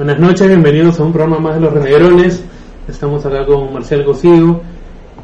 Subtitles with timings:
[0.00, 2.42] Buenas noches, bienvenidos a un programa más de los Renegrones.
[2.88, 4.62] Estamos acá con Marcial Cosido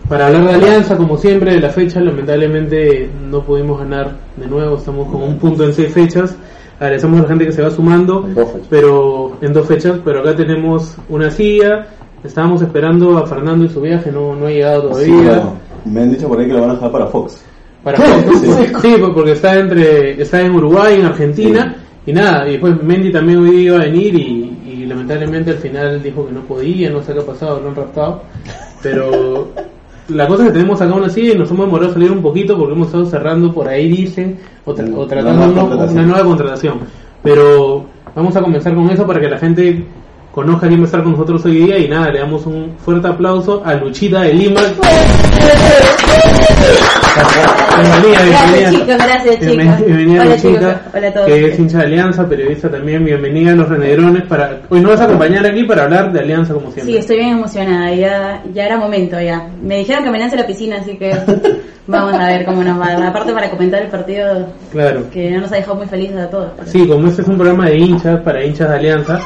[0.07, 1.99] para hablar de Alianza, como siempre, de la fecha.
[1.99, 6.37] Lamentablemente no pudimos ganar de nuevo, estamos con un punto en seis fechas.
[6.79, 8.29] Agradecemos a la gente que se va sumando,
[8.69, 11.87] pero en dos fechas, pero acá tenemos una silla.
[12.23, 15.43] Estábamos esperando a Fernando en su viaje, no, no ha llegado todavía.
[15.87, 17.43] Me han dicho por ahí que lo van a dejar para Fox.
[17.83, 18.41] Para Fox,
[18.83, 18.95] sí.
[19.15, 21.77] porque está entre está en Uruguay, en Argentina,
[22.07, 24.57] y nada, y después Mendy también hoy iba a venir y,
[24.97, 28.23] lamentablemente al final dijo que no podía, no sé qué ha pasado, lo han raptado,
[28.83, 29.49] pero
[30.09, 32.23] la cosa es que tenemos acá una silla y nos hemos demorado a salir un
[32.23, 36.81] poquito porque hemos estado cerrando por ahí dicen o, tratando una nueva contratación,
[37.23, 39.85] pero vamos a comenzar con eso para que la gente
[40.37, 43.75] va a estar con nosotros hoy día y nada, le damos un fuerte aplauso a
[43.75, 44.61] Luchita de Lima.
[47.77, 48.27] Bienvenida, bienvenida.
[48.27, 49.87] Gracias, chicos, gracias, chicos.
[49.87, 51.27] Bienvenida, Hola, Luchita, Hola a todos.
[51.27, 53.05] que es hincha de Alianza, periodista también.
[53.05, 54.23] Bienvenida a Los Renedrones.
[54.25, 54.61] Para...
[54.69, 56.93] Hoy nos vas a acompañar aquí para hablar de Alianza, como siempre.
[56.93, 57.95] Sí, estoy bien emocionada.
[57.95, 59.49] Ya, ya era momento, ya.
[59.63, 61.15] Me dijeron que me lance a la piscina, así que
[61.87, 63.09] vamos a ver cómo nos va.
[63.09, 65.11] Aparte, para comentar el partido claro.
[65.11, 66.51] que no nos ha dejado muy felices a todos.
[66.67, 69.21] Sí, como este es un programa de hinchas, para hinchas de Alianza,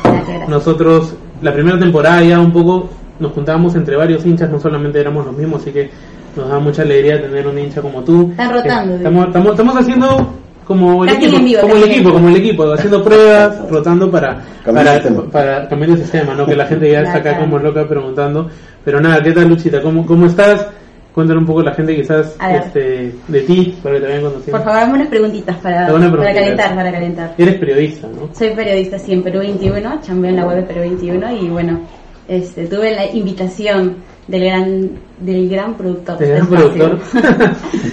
[0.48, 0.99] nosotros,
[1.42, 2.88] la primera temporada ya un poco
[3.18, 5.90] nos juntábamos entre varios hinchas, no solamente éramos los mismos, así que
[6.36, 8.30] nos da mucha alegría tener un hincha como tú.
[8.30, 8.94] Están rotando.
[8.96, 10.34] Estamos, estamos, estamos, haciendo
[10.66, 15.68] como el equipo, como el equipo, como el equipo, haciendo pruebas, rotando para, para, para,
[15.68, 16.46] cambiar el sistema, ¿no?
[16.46, 18.48] Que la gente ya está acá como loca preguntando.
[18.84, 19.82] Pero nada, ¿qué tal Luchita?
[19.82, 20.66] ¿Cómo, cómo estás?
[21.14, 24.52] Cuéntanos un poco a la gente quizás este, de ti, para que te vayan conociendo.
[24.52, 27.34] Por favor, dame unas preguntitas para, para calentar, para calentar.
[27.36, 28.34] Eres periodista, ¿no?
[28.34, 31.80] Soy periodista, sí, en Perú 21, chambeo en la web de Perú 21 y bueno,
[32.28, 33.96] este, tuve la invitación
[34.30, 36.18] del gran del gran productor,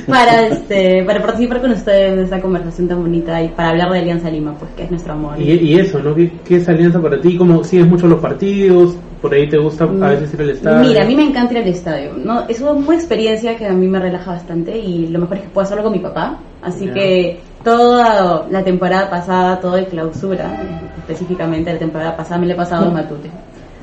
[0.07, 3.99] para este para participar con ustedes en esta conversación tan bonita y para hablar de
[3.99, 5.41] Alianza Lima pues que es nuestro amor.
[5.41, 9.49] Y, eso no ¿Qué, es Alianza para ti cómo sigues mucho los partidos por ahí
[9.49, 12.13] te gusta a veces ir al estadio mira a mí me encanta ir al estadio
[12.13, 15.49] no es una experiencia que a mí me relaja bastante y lo mejor es que
[15.49, 20.61] puedo hacerlo con mi papá así que toda la temporada pasada todo de clausura
[20.97, 23.29] específicamente la temporada pasada me le he pasado a Matute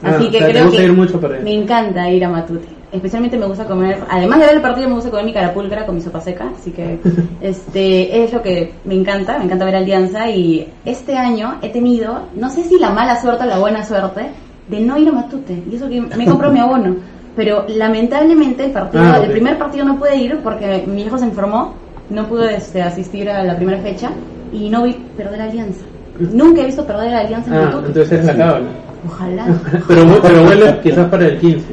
[0.04, 2.68] Así que creo que me encanta ir a Matute.
[2.92, 5.96] Especialmente me gusta comer, además de ver el partido, me gusta comer mi carapulcra con
[5.96, 6.52] mi sopa seca.
[6.56, 7.00] Así que
[7.40, 10.30] este es lo que me encanta, me encanta ver Alianza.
[10.30, 14.30] Y este año he tenido, no sé si la mala suerte o la buena suerte,
[14.68, 15.62] de no ir a Matute.
[15.70, 16.96] Y eso que me compró mi abono.
[17.36, 21.24] Pero lamentablemente el partido, ah, el primer partido no pude ir porque mi hijo se
[21.24, 21.74] enfermó,
[22.10, 24.10] no pude este, asistir a la primera fecha
[24.52, 25.80] y no vi perder la Alianza.
[26.18, 27.86] Nunca he visto perder la Alianza en ah, Matute.
[27.88, 28.66] Entonces es la cábala.
[29.06, 29.46] Ojalá.
[29.88, 31.64] pero, pero bueno, quizás para el 15.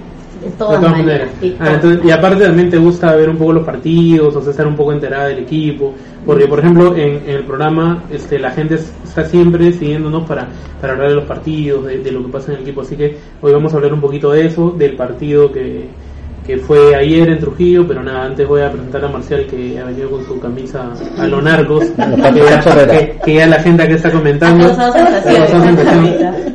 [0.42, 1.30] De todas, maneras.
[1.60, 4.76] Ah, y aparte también te gusta ver un poco los partidos, o sea, estar un
[4.76, 5.94] poco enterada del equipo.
[6.26, 10.48] Porque, por ejemplo, en, el programa este, la gente está siempre siguiéndonos para,
[10.80, 12.82] para hablar de los partidos, de, lo que pasa en el equipo.
[12.82, 15.90] Así que hoy vamos a hablar un poquito de eso, del partido que,
[16.46, 19.86] que fue ayer en Trujillo, pero nada, antes voy a presentar a Marcial que ha
[19.86, 21.86] venido con su camisa a los narcos,
[23.26, 24.68] que, ya, la gente que está comentando.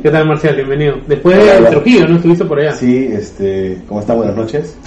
[0.03, 0.55] ¿Qué tal Marcial?
[0.55, 0.97] Bienvenido.
[1.07, 2.15] Después de Trujillo, ¿no?
[2.17, 2.73] Estuviste por allá.
[2.73, 4.17] Sí, este, ¿cómo están?
[4.17, 4.77] Buenas noches.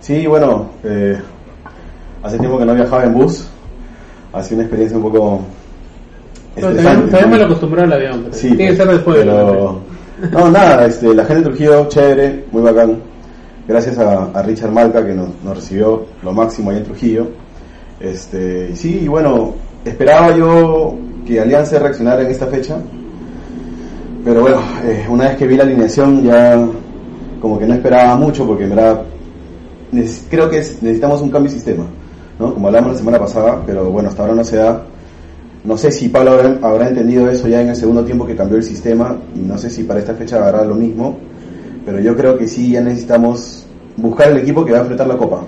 [0.00, 1.18] Sí, bueno, eh,
[2.22, 3.48] hace tiempo que no viajaba en bus,
[4.32, 5.40] ha sido una experiencia un poco...
[6.60, 9.18] Todavía me lo acostumbré al avión, pero sí, tiene que ser después.
[9.18, 9.80] Pero,
[10.30, 12.96] no, nada, este, la gente de Trujillo, chévere, muy bacán
[13.66, 17.28] gracias a, Richard Malca que nos, recibió lo máximo ahí en Trujillo.
[18.00, 19.54] Este, sí, y bueno,
[19.84, 20.96] esperaba yo
[21.26, 22.76] que Alianza reaccionara en esta fecha,
[24.24, 26.64] pero bueno, eh, una vez que vi la alineación ya
[27.40, 29.02] como que no esperaba mucho porque en verdad
[30.30, 31.84] creo que necesitamos un cambio de sistema,
[32.38, 32.52] ¿no?
[32.52, 34.82] como hablamos la semana pasada, pero bueno, hasta ahora no se da.
[35.64, 38.56] No sé si Pablo habrá, habrá entendido eso ya en el segundo tiempo que cambió
[38.56, 41.16] el sistema y no sé si para esta fecha hará lo mismo
[41.86, 43.55] pero yo creo que sí ya necesitamos
[43.96, 45.44] buscar el equipo que va a enfrentar la Copa.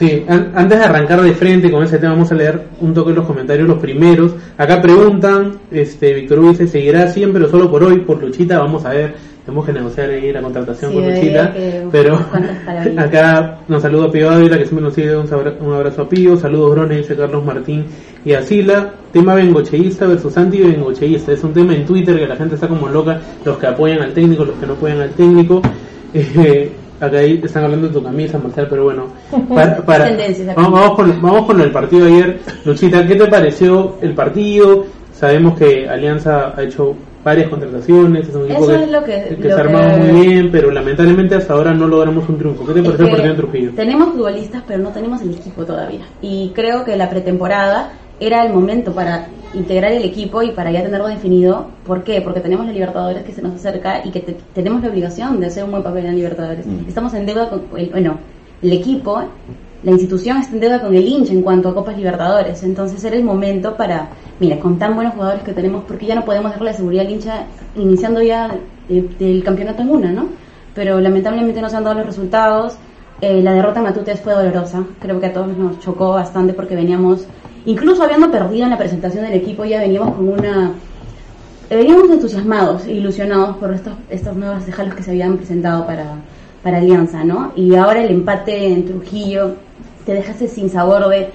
[0.00, 3.16] Sí, antes de arrancar de frente con ese tema, vamos a leer un toque en
[3.16, 4.32] los comentarios, los primeros.
[4.56, 8.86] Acá preguntan, este Víctor Hugo dice, seguirá siempre, pero solo por hoy, por Luchita, vamos
[8.86, 9.14] a ver,
[9.44, 11.52] tenemos que negociar ahí la contratación con Luchita.
[11.92, 12.18] Pero
[12.96, 16.96] acá nos saluda Pío Ávila, que siempre nos sigue, un abrazo a Pío, saludos Brone,
[16.96, 17.84] dice Carlos Martín
[18.24, 18.94] y a Sila.
[19.12, 23.20] Tema bengocheísta versus anti-bengocheísta, es un tema en Twitter que la gente está como loca,
[23.44, 25.60] los que apoyan al técnico, los que no apoyan al técnico.
[26.12, 29.06] Eh, acá ahí están hablando de tu camisa, Marcel, pero bueno,
[29.86, 30.10] para,
[30.54, 32.40] vamos, con, vamos con el partido de ayer.
[32.64, 34.84] Luchita, ¿qué te pareció el partido?
[35.12, 40.26] Sabemos que Alianza ha hecho varias contrataciones, es un equipo que, se ha armado muy
[40.26, 42.66] bien, pero lamentablemente hasta ahora no logramos un triunfo.
[42.66, 43.70] ¿Qué te pareció el partido en Trujillo?
[43.76, 46.06] Tenemos futbolistas, pero no tenemos el equipo todavía.
[46.22, 50.82] Y creo que la pretemporada era el momento para integrar el equipo y para ya
[50.82, 51.66] tenerlo definido.
[51.84, 52.20] ¿Por qué?
[52.20, 55.46] Porque tenemos la Libertadores que se nos acerca y que te- tenemos la obligación de
[55.46, 56.66] hacer un buen papel en la Libertadores.
[56.66, 56.86] Mm.
[56.88, 58.18] Estamos en deuda con, el- bueno,
[58.62, 59.22] el equipo,
[59.82, 62.62] la institución está en deuda con el hincha en cuanto a Copas Libertadores.
[62.62, 66.24] Entonces era el momento para, mira, con tan buenos jugadores que tenemos, porque ya no
[66.24, 67.44] podemos darle la seguridad al hincha
[67.76, 68.54] iniciando ya
[68.88, 70.26] eh, del campeonato en una, ¿no?
[70.74, 72.76] Pero lamentablemente no se han dado los resultados.
[73.22, 74.84] Eh, la derrota en Matutes fue dolorosa.
[75.00, 77.26] Creo que a todos nos chocó bastante porque veníamos,
[77.66, 80.72] incluso habiendo perdido en la presentación del equipo, ya veníamos con una
[81.68, 86.04] veníamos entusiasmados e ilusionados por estos, estos nuevos dejalos que se habían presentado para,
[86.64, 87.52] para Alianza, ¿no?
[87.54, 89.54] Y ahora el empate en Trujillo
[90.04, 91.28] te deja ese sin sabor de,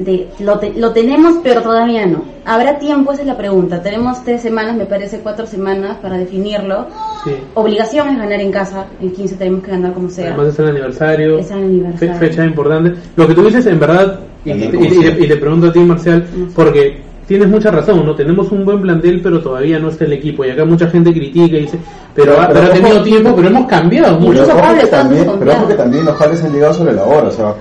[0.00, 2.24] de lo, te- lo tenemos pero todavía no.
[2.44, 3.12] ¿Habrá tiempo?
[3.12, 3.80] Esa es la pregunta.
[3.82, 6.88] Tenemos tres semanas, me parece cuatro semanas para definirlo.
[7.22, 7.30] Sí.
[7.54, 10.34] Obligación es ganar en casa, el 15 tenemos que ganar como sea.
[10.34, 11.38] Además es el aniversario.
[11.38, 12.14] Es el aniversario.
[12.14, 12.94] fe- fecha importante.
[13.14, 17.48] Lo que tú dices en verdad, y, y- te pregunto a ti, Marcial, porque tienes
[17.48, 18.14] mucha razón, ¿no?
[18.14, 20.44] Tenemos un buen plantel, pero todavía no está el equipo.
[20.44, 21.78] Y acá mucha gente critica y dice,
[22.14, 24.42] pero, Pero- ha, pero pero ha tenido ojo- tiempo, pero hemos cambiado Incluso mucho.
[24.44, 25.82] Pero ojo Pablo que está también, pero ojo que confiado.
[25.82, 27.54] también los jales han llegado sobre la hora, o sea,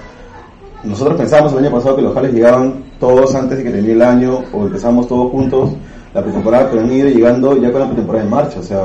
[0.83, 4.01] nosotros pensamos el año pasado que los jales llegaban todos antes de que termine el
[4.01, 5.69] año, o empezamos todos juntos
[6.13, 8.83] la pretemporada, pero han ido llegando ya con la pretemporada en marcha, o sea,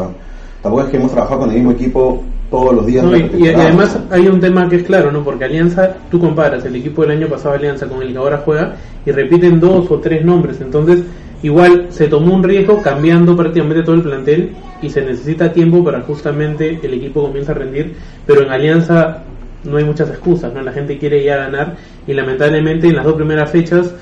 [0.67, 3.05] tampoco es que hemos trabajado con el mismo equipo todos los días.
[3.05, 5.23] No, y, pretemporada, además hay un tema que es claro, ¿no?
[5.23, 8.77] Porque Alianza, tú comparas el equipo del año pasado Alianza con el que ahora juega
[9.05, 10.61] y repiten dos o tres nombres.
[10.61, 11.05] Entonces,
[11.43, 14.51] igual se tomó un riesgo cambiando prácticamente todo el plantel
[14.83, 17.95] y se necesita tiempo para justamente el equipo comience a rendir.
[18.27, 19.23] Pero en Alianza
[19.65, 20.63] no hay muchas excusas, ¿no?
[20.63, 23.95] La gente quiere ya ganar y lamentablemente en las dos primeras fechas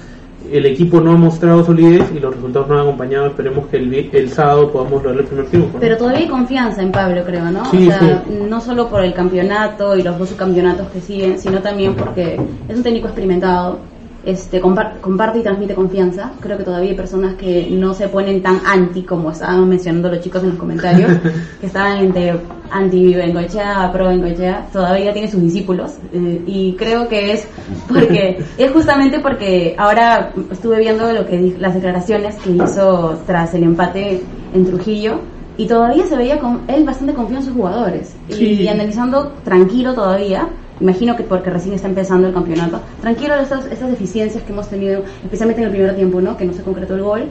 [0.55, 3.27] el equipo no ha mostrado solidez y los resultados no han acompañado.
[3.27, 5.73] Esperemos que el, el sábado podamos lograr el primer triunfo.
[5.75, 5.81] ¿no?
[5.81, 7.65] Pero todavía hay confianza en Pablo, creo, ¿no?
[7.73, 8.39] Sí, o sea, sí.
[8.49, 12.77] no solo por el campeonato y los dos subcampeonatos que siguen, sino también porque es
[12.77, 13.81] un técnico experimentado,
[14.27, 16.33] este compar- comparte y transmite confianza.
[16.41, 20.21] Creo que todavía hay personas que no se ponen tan anti como estaban mencionando los
[20.21, 21.11] chicos en los comentarios,
[21.61, 22.35] que estaban entre
[22.71, 27.47] anti Bengochea, pro Bengochea, todavía tiene sus discípulos eh, y creo que es
[27.89, 33.63] porque es justamente porque ahora estuve viendo lo que las declaraciones que hizo tras el
[33.65, 34.23] empate
[34.55, 35.21] en Trujillo
[35.57, 38.45] y todavía se veía con él bastante confiado en sus jugadores y, Sí.
[38.63, 40.49] y analizando tranquilo todavía
[40.81, 45.03] imagino que porque recién está empezando el campeonato tranquilo estas, estas deficiencias que hemos tenido
[45.23, 47.23] especialmente en el primer tiempo no que no se concretó el gol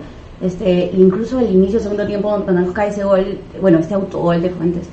[0.41, 4.41] este incluso el inicio del segundo tiempo donde nos cae ese gol bueno este autogol
[4.41, 4.83] de Fuentes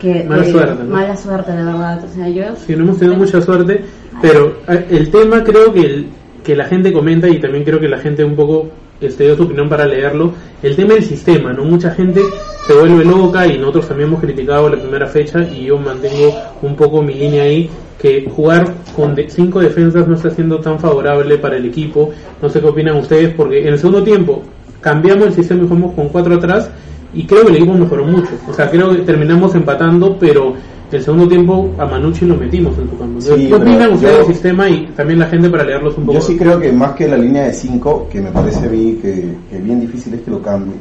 [0.00, 0.90] que Mala eh, suerte, ¿no?
[0.94, 3.84] mala suerte de verdad o sea yo Sí, no hemos tenido mucha suerte,
[4.22, 4.54] pero
[4.90, 6.06] el tema creo que, el-
[6.44, 8.68] que la gente comenta y también creo que la gente un poco
[9.00, 11.64] este, dio su opinión para leerlo, el tema del sistema, ¿no?
[11.64, 12.20] Mucha gente
[12.66, 16.74] se vuelve loca y nosotros también hemos criticado la primera fecha y yo mantengo un
[16.74, 17.68] poco mi línea ahí,
[18.00, 22.48] que jugar con de- cinco defensas no está siendo tan favorable para el equipo, no
[22.48, 24.42] sé qué opinan ustedes, porque en el segundo tiempo
[24.80, 26.70] cambiamos el sistema y jugamos con cuatro atrás
[27.12, 28.30] y creo que el equipo mejoró mucho.
[28.48, 30.54] O sea, creo que terminamos empatando, pero
[30.92, 33.20] el segundo tiempo a Manucci lo metimos en su campo.
[33.20, 36.18] Sí, ¿Qué opinan ustedes del sistema y también la gente para leerlos un poco?
[36.18, 38.98] Yo sí creo que más que la línea de 5, que me parece a mí
[39.02, 40.74] que, que bien difícil es que lo cambie,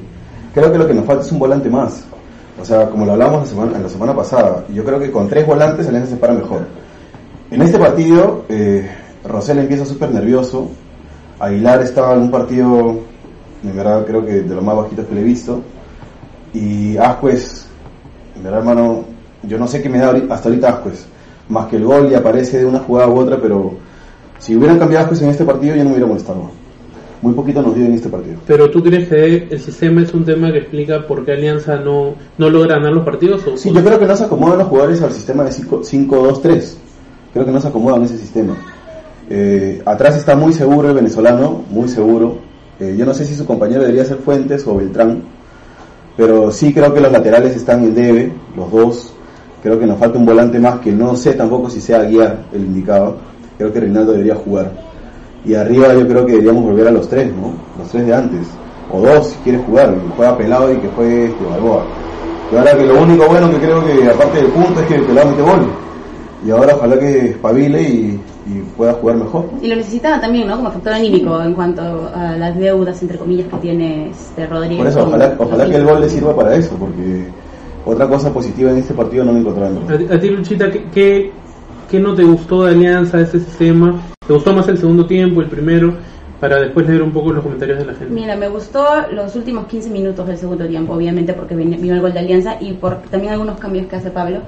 [0.53, 2.05] creo que lo que nos falta es un volante más.
[2.61, 5.45] O sea, como lo hablamos la semana, la semana pasada, yo creo que con tres
[5.45, 6.61] volantes Alianza se para mejor.
[7.49, 8.89] En este partido, eh,
[9.23, 10.69] Rosell empieza súper nervioso,
[11.39, 12.99] Aguilar estaba en un partido,
[13.63, 15.61] de verdad creo que de los más bajitos que le he visto,
[16.53, 17.67] y Ascuez,
[18.35, 19.05] en verdad hermano,
[19.43, 21.05] yo no sé qué me da hasta ahorita Ascuez,
[21.47, 23.75] más que el gol y aparece de una jugada u otra, pero
[24.39, 26.51] si hubieran cambiado Ascuez en este partido yo no me hubiera molestado.
[27.19, 28.35] Muy poquito nos dio en este partido.
[28.45, 32.13] Pero tú crees que el sistema es un tema que explica por qué Alianza no,
[32.37, 33.41] no logra ganar los partidos?
[33.47, 36.75] ¿o Sí, yo creo que no se acomodan los jugadores al sistema de 5- 5-2-3.
[37.37, 38.55] Creo que no se acomodan ese sistema.
[39.29, 42.39] Eh, atrás está muy seguro el venezolano, muy seguro.
[42.79, 45.21] Eh, yo no sé si su compañero debería ser Fuentes o Beltrán,
[46.17, 49.13] pero sí creo que los laterales están en debe, los dos.
[49.61, 52.61] Creo que nos falta un volante más que no sé tampoco si sea guiar el
[52.61, 53.17] indicado.
[53.59, 54.71] Creo que Reinaldo debería jugar.
[55.45, 57.53] Y arriba yo creo que deberíamos volver a los tres, ¿no?
[57.77, 58.47] Los tres de antes.
[58.91, 61.85] O dos si quieres jugar, que juega pelado y que juegue este, Balboa.
[62.51, 65.03] Y ahora que lo único bueno que creo que aparte del punto es que el
[65.03, 65.86] pelado mete gol.
[66.45, 69.45] Y ahora ojalá que espabile y, y pueda jugar mejor.
[69.61, 70.57] Y lo necesitaba también, ¿no?
[70.57, 71.81] Como factor anímico en cuanto
[72.13, 74.77] a las deudas, entre comillas, que tiene este Rodríguez.
[74.77, 77.25] Por eso, ojalá, que el gol le sirva para eso, porque
[77.85, 79.69] otra cosa positiva en este partido no me encontraba.
[79.93, 81.31] A, ti- a ti, Luchita, ¿qué, qué,
[81.89, 83.99] qué no te gustó de Alianza, de este sistema?
[84.27, 85.93] ¿Te gustó más el segundo tiempo, el primero?
[86.39, 88.13] Para después leer un poco los comentarios de la gente.
[88.13, 92.13] Mira, me gustó los últimos 15 minutos del segundo tiempo, obviamente porque vino el gol
[92.13, 94.41] de Alianza y por también algunos cambios que hace Pablo.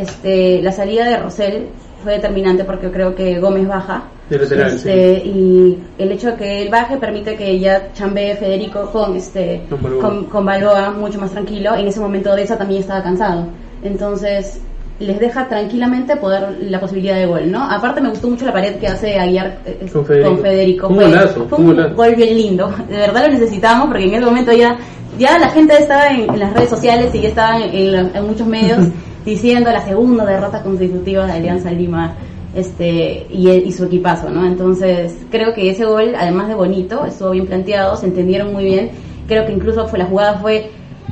[0.00, 1.66] Este, la salida de Rosell
[2.02, 4.04] fue determinante porque creo que Gómez baja.
[4.28, 8.90] De lateral, Este, Y el hecho de que él baje permite que ya chambee Federico
[8.92, 10.02] con este Con Balboa.
[10.02, 11.74] con, con Balboa mucho más tranquilo.
[11.76, 13.46] En ese momento Deza también estaba cansado.
[13.82, 14.60] Entonces
[14.98, 17.70] les deja tranquilamente poder la posibilidad de gol, ¿no?
[17.70, 20.04] Aparte me gustó mucho la pared que hace Aguiar eh, Con
[20.40, 20.88] Federico.
[20.88, 21.94] Fue- golazo, fue un golazo.
[21.94, 22.74] gol bien lindo.
[22.88, 24.76] De verdad lo necesitábamos porque en ese momento ya
[25.18, 28.46] ya la gente estaba en, en las redes sociales y ya estaban en, en muchos
[28.46, 28.78] medios
[29.26, 32.14] diciendo la segunda derrota consecutiva de Alianza Lima
[32.54, 34.46] este y, y su equipazo, ¿no?
[34.46, 38.90] Entonces creo que ese gol, además de bonito, estuvo bien planteado, se entendieron muy bien.
[39.28, 40.70] Creo que incluso fue la jugada fue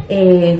[0.08, 0.58] eh,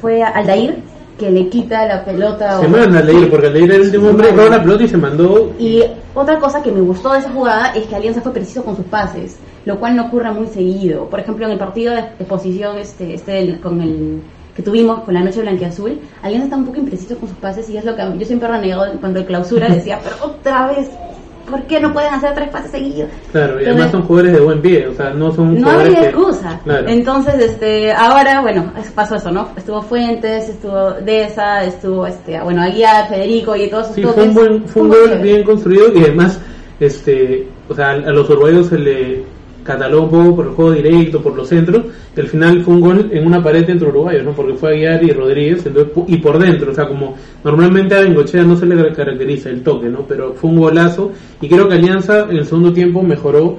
[0.00, 0.78] fue Aldair
[1.18, 2.58] que le quita la pelota.
[2.60, 4.88] Se o- manda a leer, porque Aldair era el último hombre, robó la pelota y
[4.88, 5.52] se mandó.
[5.58, 5.82] y
[6.14, 8.86] otra cosa que me gustó de esa jugada es que Alianza fue preciso con sus
[8.86, 11.04] pases, lo cual no ocurre muy seguido.
[11.08, 14.20] Por ejemplo, en el partido de, de posición este, este del- con el
[14.56, 17.76] que tuvimos con la noche blanquiazul, Alianza está un poco impreciso con sus pases y
[17.76, 20.88] es lo que yo siempre renegado cuando el clausura decía, pero otra vez,
[21.50, 23.10] ¿por qué no pueden hacer tres pases seguidos?
[23.32, 25.92] Claro, y Entonces, además son jugadores de buen pie, o sea, no son no que-
[26.06, 26.58] excusa.
[26.64, 26.88] Claro.
[26.88, 29.48] Entonces, este, ahora, bueno, pasó eso, ¿no?
[29.56, 34.34] Estuvo Fuentes, estuvo Deza, estuvo, este, bueno, Aguiar, Federico y todos sus Sí, fue un
[34.34, 36.40] buen, fue un gol bien construido y además,
[36.80, 39.35] este, o sea, a los uruguayos se le
[39.66, 43.26] poco por el juego directo, por los centros, y al final fue un gol en
[43.26, 44.32] una pared entre uruguayos, ¿no?
[44.32, 48.42] Porque fue Aguiar y Rodríguez, entonces, y por dentro, o sea, como normalmente a Bengochea
[48.42, 50.06] no se le caracteriza el toque, ¿no?
[50.06, 53.58] Pero fue un golazo, y creo que Alianza en el segundo tiempo mejoró,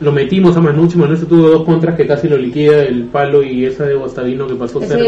[0.00, 3.64] lo metimos a Manucci, Manucci tuvo dos contras que casi lo liquida, el palo y
[3.64, 5.04] esa de Guastavino que pasó cerca.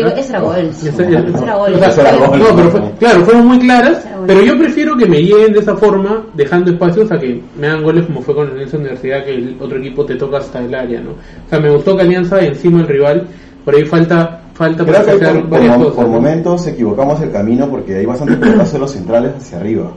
[1.88, 2.38] ese era gol.
[2.38, 5.76] No, pero fue- claro, fueron muy claras, pero yo prefiero que me lleguen de esa
[5.76, 9.34] forma, dejando espacios a que me hagan goles como fue con la Alianza Universidad, que
[9.34, 11.10] el otro equipo te toca hasta el área, ¿no?
[11.10, 13.26] O sea, me gustó que Alianza encima del rival,
[13.64, 15.96] por ahí falta falta Creo que hacer por, por varias mo- cosas.
[15.96, 16.10] por ¿no?
[16.12, 19.92] momentos equivocamos el camino porque hay bastantes pelotazos de los centrales hacia arriba.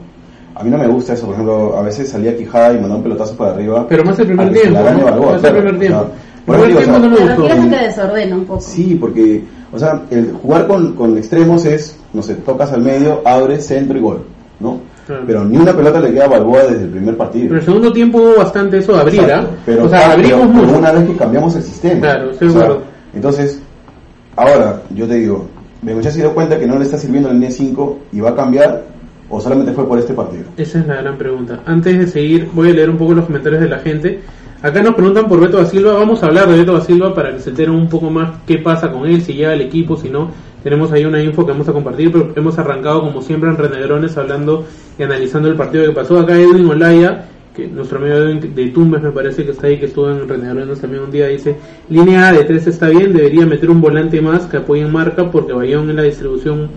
[0.60, 3.04] A mí no me gusta eso, por ejemplo, a veces salía Quijada y mandaba un
[3.04, 3.86] pelotazo para arriba.
[3.88, 5.22] Pero más el primer tiempo, Más el claro.
[5.22, 5.40] primer O tiempo.
[5.40, 7.18] sea, El primer digo, tiempo o sea, no me
[7.60, 7.70] gustó.
[7.78, 8.60] que desordena un poco.
[8.62, 13.22] Sí, porque, o sea, el jugar con, con extremos es, no sé, tocas al medio,
[13.26, 14.24] abres, centro y gol,
[14.60, 14.80] ¿no?
[15.08, 15.24] Claro.
[15.26, 17.46] Pero ni una pelota le queda a Balboa desde el primer partido.
[17.48, 19.48] Pero el segundo tiempo hubo bastante eso de abrir, ¿ah?
[19.66, 20.78] Pero, o sea, abrimos pero mucho.
[20.78, 22.02] una vez que cambiamos el sistema.
[22.02, 22.84] Claro, estoy O de sea, acuerdo.
[23.16, 23.62] Entonces,
[24.36, 25.46] ahora, yo te digo,
[25.82, 28.36] Bengochea se dio cuenta que no le está sirviendo la línea 5 y va a
[28.36, 28.84] cambiar,
[29.30, 30.46] o solamente fue por este partido.
[30.58, 31.62] Esa es la gran pregunta.
[31.66, 34.22] Antes de seguir, voy a leer un poco los comentarios de la gente.
[34.62, 35.94] Acá nos preguntan por Beto da Silva.
[35.94, 38.58] Vamos a hablar de Beto da Silva para que se enteren un poco más qué
[38.58, 40.32] pasa con él, si llega al equipo, si no.
[40.64, 44.18] Tenemos ahí una info que vamos a compartir, pero hemos arrancado como siempre en Renegrones
[44.18, 44.66] hablando
[44.98, 46.20] y analizando el partido que pasó.
[46.20, 49.86] Acá Edwin Olaya, que nuestro amigo Edwin de Tumbes me parece que está ahí, que
[49.86, 51.56] estuvo en Renegrones también un día, dice,
[51.88, 55.32] línea A de 3 está bien, debería meter un volante más que apoye en marca
[55.32, 56.70] porque Bayón en la distribución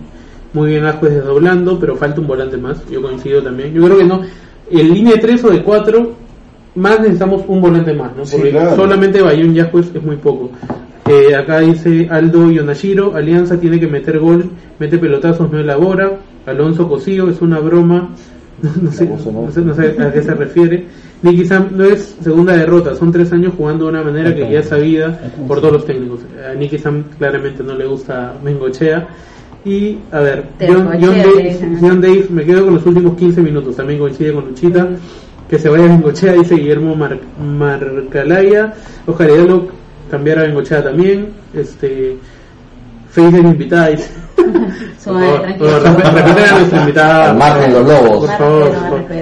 [0.53, 3.73] muy bien Ascuez desdoblando, pero falta un volante más, yo coincido también.
[3.73, 4.21] Yo creo que no,
[4.69, 6.11] en línea de 3 o de 4,
[6.75, 8.25] más necesitamos un volante más, ¿no?
[8.25, 8.75] Sí, Porque claro.
[8.75, 10.51] solamente Bayón y Ascuez es muy poco.
[11.07, 14.45] Eh, acá dice Aldo Yonashiro, Alianza tiene que meter gol,
[14.79, 16.19] mete pelotazos, no elabora.
[16.45, 18.09] Alonso Cosío, es una broma,
[18.61, 20.85] no, no sé, no sé, no sé a qué se refiere.
[21.21, 24.59] Nicky Sam no es segunda derrota, son tres años jugando de una manera que ya
[24.59, 25.17] es sabida
[25.47, 26.19] por todos los técnicos.
[26.49, 29.07] A Nicky Sam claramente no le gusta Mengochea.
[29.65, 31.77] Y a ver, John, John Dave.
[31.79, 34.87] John Dave, me quedo con los últimos 15 minutos, también coincide con Luchita.
[35.49, 38.73] Que se vaya a Bengochea, dice Guillermo Mar Marcalaya.
[39.05, 39.67] Ojalá lo
[40.09, 41.27] cambiara a Bengochea también.
[41.53, 42.17] Este,
[43.09, 44.09] Face es invitada, dice.
[45.05, 47.31] Respeten a nuestra invitada.
[47.31, 48.19] Al margen los lobos.
[48.25, 48.71] Por favor.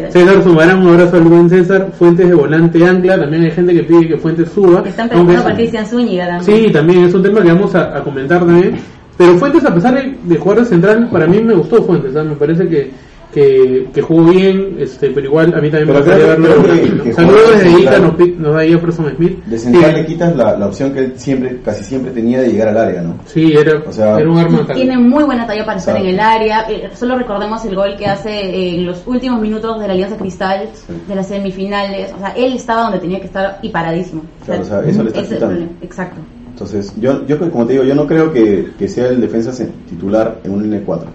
[0.10, 1.91] César Sumarán, un abrazo al buen César.
[1.98, 3.19] Fuentes de volante ancla.
[3.19, 4.83] También hay gente que pide que Fuentes suba.
[4.88, 6.65] Están es- por Cristian Zúñiga también.
[6.65, 8.77] Sí, también es un tema que vamos a, a comentar también.
[9.25, 12.13] Pero Fuentes, a pesar de, de jugar de central, para mí me gustó Fuentes.
[12.13, 12.29] ¿sabes?
[12.29, 12.91] Me parece que,
[13.33, 16.71] que, que jugó bien, este, pero igual a mí también me Pero gustaría creo que-
[16.81, 17.03] verlo.
[17.05, 19.43] que Saludos desde central- nos, nos da Jefferson Smith.
[19.45, 22.49] De central Sí, le quitas la, la opción que él siempre, casi siempre tenía de
[22.49, 23.15] llegar al área, ¿no?
[23.25, 24.67] sí, era, O sea, era un arma.
[24.73, 26.65] Tiene muy buena talla para estar en el área.
[26.69, 30.67] Eh, Solo recordemos el gol que hace en los últimos minutos de la Alianza Cristal,
[31.07, 32.11] de las semifinales.
[32.13, 34.23] O sea, él estaba donde tenía que estar y paradísimo.
[34.45, 35.47] Claro, o sea, eso le está ese es el quitando.
[35.55, 35.71] problema.
[35.81, 36.19] Exacto.
[36.61, 39.51] Entonces, yo, yo como te digo, yo no creo que, que sea el defensa
[39.89, 41.07] titular en un línea 4.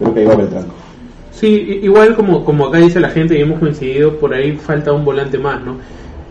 [0.00, 0.64] Creo que ahí va Beltrán.
[1.30, 5.04] Sí, igual como, como acá dice la gente y hemos coincidido, por ahí falta un
[5.04, 5.76] volante más, ¿no?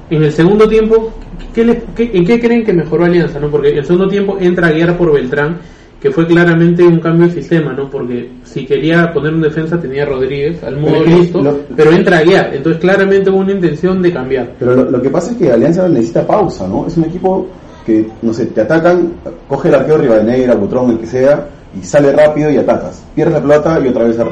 [0.09, 1.13] En el segundo tiempo,
[1.53, 3.49] ¿qué les- qué- ¿en qué creen que mejoró Alianza, no?
[3.49, 5.59] Porque en el segundo tiempo entra a guiar por Beltrán,
[6.01, 7.89] que fue claramente un cambio de sistema, ¿no?
[7.89, 11.91] Porque si quería poner un defensa tenía a Rodríguez al modo Pero listo, lo- pero
[11.93, 14.51] entra a guiar, entonces claramente hubo una intención de cambiar.
[14.59, 16.87] Pero lo, lo que pasa es que Alianza necesita pausa, ¿no?
[16.87, 17.47] Es un equipo
[17.85, 19.13] que, no sé, te atacan,
[19.47, 21.47] coge el arquero Rivadeneira, Butrón, el que sea,
[21.79, 23.03] y sale rápido y atacas.
[23.15, 24.25] Pierdes la pelota y otra vez a,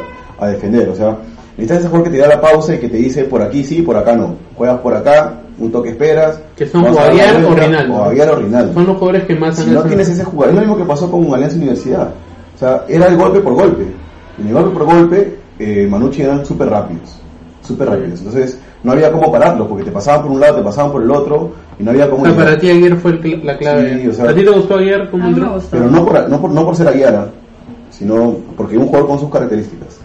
[0.44, 0.90] a defender.
[0.90, 1.18] O sea,
[1.58, 3.82] Necesitas ese jugador que te da la pausa y que te dice por aquí sí,
[3.82, 4.36] por acá no.
[4.56, 6.40] Juegas por acá, un toque esperas.
[6.56, 7.50] Que son vamos o Rinaldo.
[7.50, 8.74] O Rinaldo.
[8.74, 10.78] Son los jugadores que más Si han no hecho- tienes ese jugador, es lo mismo
[10.78, 12.10] que pasó con Alianza Universidad.
[12.56, 13.86] O sea, era el golpe por golpe.
[14.38, 17.18] Y en el golpe por golpe, eh, Manucci eran súper rápidos.
[17.62, 18.20] Súper rápidos.
[18.22, 21.12] Entonces, no había cómo pararlo, porque te pasaban por un lado, te pasaban por el
[21.12, 22.22] otro, y no había cómo.
[22.22, 22.46] O sea, llegar.
[22.48, 24.00] para ti Aguirre fue el la clave.
[24.02, 25.54] Sí, o sea- ¿A ti te gustó Aguirre como entró?
[25.54, 25.70] gustó.
[25.72, 27.28] Pero no por, no por, no por ser Aguiara,
[27.90, 30.00] sino porque un jugador con sus características.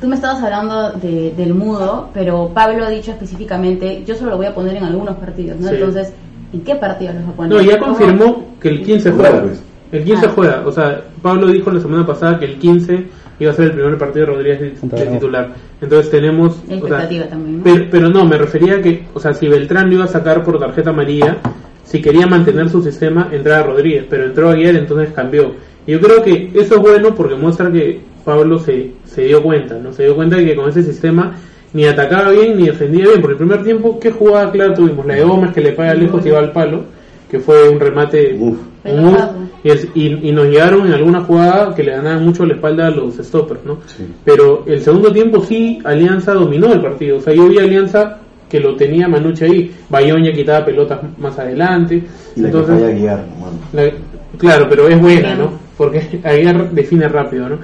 [0.00, 4.36] Tú me estabas hablando de- del mudo, pero Pablo ha dicho específicamente, yo solo lo
[4.38, 5.68] voy a poner en algunos partidos, ¿no?
[5.68, 5.74] Sí.
[5.76, 6.12] Entonces,
[6.52, 7.52] ¿en qué partidos los va a poner?
[7.52, 9.42] No, ya confirmó que el 15 Claro, juega.
[9.46, 9.62] pues.
[9.92, 10.32] El 15 Ah.
[10.34, 10.62] juega.
[10.66, 13.06] O sea, Pablo dijo la semana pasada que el 15
[13.38, 15.52] iba a ser el primer partido de Rodríguez de, titular.
[15.80, 16.56] Entonces tenemos...
[16.56, 17.64] La o sea, expectativa también, ¿no?
[17.64, 20.42] Pero, pero no, me refería a que, o sea, si Beltrán lo iba a sacar
[20.42, 21.38] por tarjeta amarilla,
[21.84, 25.52] si quería mantener su sistema, entraba Rodríguez, pero entró ayer, entonces cambió.
[25.86, 29.78] Y yo creo que eso es bueno porque muestra que Pablo se, se dio cuenta,
[29.78, 29.92] ¿no?
[29.92, 31.34] Se dio cuenta de que con ese sistema
[31.72, 33.20] ni atacaba bien ni defendía bien.
[33.20, 35.04] Porque el primer tiempo, ¿qué jugada clara tuvimos?
[35.06, 36.84] La de Gómez que le paga lejos y va al palo,
[37.32, 38.58] que fue un remate, Uf.
[38.84, 39.18] un uf,
[39.64, 42.86] y, es- y- y nos llegaron en alguna jugada que le ganaban mucho la espalda
[42.86, 43.78] a los stoppers, ¿no?
[43.86, 44.06] Sí.
[44.24, 47.16] Pero el segundo tiempo sí, Alianza dominó el partido.
[47.16, 48.18] O sea, yo vi a Alianza
[48.48, 49.70] que lo tenía Manuche ahí.
[49.88, 52.02] Bayón ya quitaba pelotas más adelante.
[52.36, 53.58] Y la Entonces, que falla Aguiar, mano.
[53.72, 55.52] la- claro, pero es buena, ¿no?
[55.76, 57.58] Porque Aguiar define rápido, ¿no?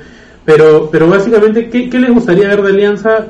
[0.46, 3.26] Pero, pero básicamente, ¿qué, qué les gustaría ver de Alianza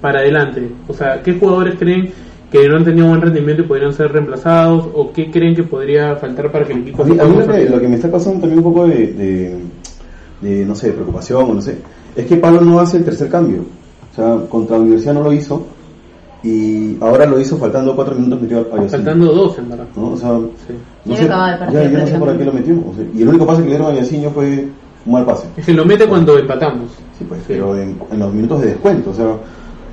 [0.00, 0.68] para adelante?
[0.86, 2.10] O sea, ¿qué jugadores creen
[2.52, 4.88] que no han tenido buen rendimiento y podrían ser reemplazados?
[4.94, 7.36] ¿O qué creen que podría faltar para que el equipo A mí, se a mí
[7.36, 9.58] lo, que, lo que me está causando también un poco de, de,
[10.42, 11.78] de, no sé, de preocupación o no sé,
[12.14, 13.64] es que Pablo no hace el tercer cambio.
[14.12, 15.64] O sea, contra la universidad no lo hizo
[16.44, 19.86] y ahora lo hizo faltando cuatro minutos metió a Yacine, Faltando dos, en verdad.
[19.96, 20.08] ¿no?
[20.10, 20.74] O sea, Sí.
[21.06, 22.74] no sé, ya, yo no sé para qué lo metió.
[22.74, 24.68] o sea, y el único pase que le dieron a Yacinho fue
[25.06, 25.46] un mal pase.
[25.56, 26.90] Es que lo mete cuando empatamos.
[27.18, 29.36] Sí, pues, pero en, en los minutos de descuento, o sea,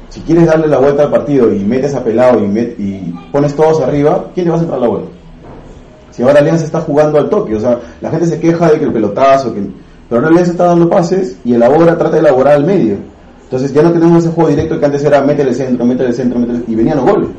[0.09, 3.55] si quieres darle la vuelta al partido y metes a pelado y, met- y pones
[3.55, 5.09] todos arriba, ¿quién te va a centrar la vuelta?
[6.11, 8.85] Si ahora Alianza está jugando al toque, o sea, la gente se queja de que
[8.85, 9.61] el pelotazo, que...
[10.09, 12.97] pero ahora Alianza está dando pases y elabora, trata de elaborar al medio.
[13.43, 16.59] Entonces ya no tenemos ese juego directo que antes era métele centro, métele centro, métele
[16.67, 17.29] y venían los goles.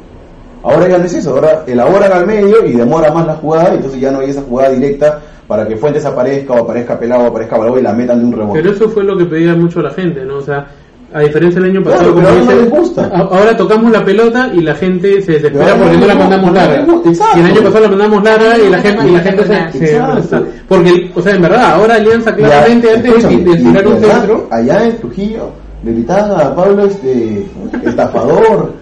[0.63, 4.01] Ahora ya no es eso, ahora elaboran al medio y demora más la jugada, entonces
[4.01, 7.59] ya no hay esa jugada directa para que Fuentes aparezca o aparezca pelado o aparezca
[7.59, 8.61] Balbo y la metan de un rebote.
[8.61, 10.37] Pero eso fue lo que pedía mucho la gente, ¿no?
[10.37, 10.67] O sea,
[11.13, 14.75] a diferencia del año Claro, pasado, pero como ahora no tocamos la pelota y la
[14.75, 16.87] gente se desespera porque no no la mandamos larga.
[17.35, 20.43] Y el año pasado la mandamos larga y la gente, y la gente se.
[20.69, 24.87] Porque, o sea, en verdad, ahora Alianza Ya, claramente antes de, tirar un centro, Allá
[24.87, 25.51] en Trujillo
[25.83, 27.47] le gritaban a Pablo este
[27.85, 28.75] estafador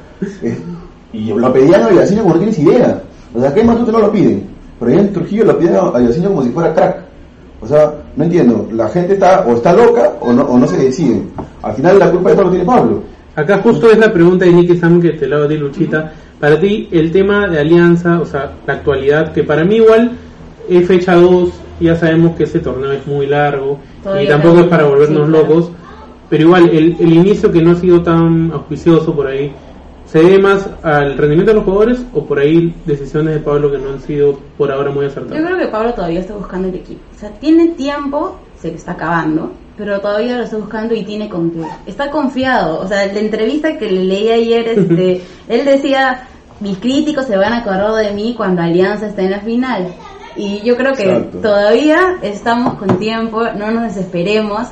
[0.43, 0.59] eh,
[1.13, 3.01] y lo pedían a Villacinho como no tienes idea.
[3.35, 4.45] O sea, ¿qué más tú te no lo piden?
[4.79, 6.97] Pero allá en Trujillo lo piden a Villacinho como si fuera crack.
[7.61, 10.77] O sea, no entiendo, la gente está o está loca o no, o no se
[10.77, 11.23] decide.
[11.63, 13.03] Al final la culpa de todo lo tiene Pablo.
[13.37, 16.13] Acá justo es la pregunta de Nicky Sam que te la hago a ti, Luchita.
[16.41, 20.11] Para ti, el tema de Alianza, o sea, la actualidad, que para mí igual
[20.69, 24.67] es fecha 2, ya sabemos que ese torneo es muy largo Todavía y tampoco es
[24.67, 25.47] para volvernos sí, claro.
[25.47, 25.71] locos,
[26.29, 29.53] pero igual el, el inicio que no ha sido tan auspicioso por ahí,
[30.11, 33.79] ¿se debe más al rendimiento de los jugadores o por ahí decisiones de Pablo que
[33.79, 35.43] no han sido por ahora muy Yo acertadas?
[35.45, 37.01] creo que Pablo todavía está buscando el equipo.
[37.15, 41.29] O sea, tiene tiempo, se le está acabando, pero todavía lo está buscando y tiene
[41.29, 41.61] con qué.
[41.87, 42.81] Está confiado.
[42.81, 46.27] O sea, la entrevista que le leí ayer, este, él decía,
[46.61, 49.95] mis críticos se van a acordar de mí cuando Alianza esté en la final.
[50.37, 51.39] Y yo creo que Exacto.
[51.39, 54.69] todavía estamos con tiempo, no nos desesperemos.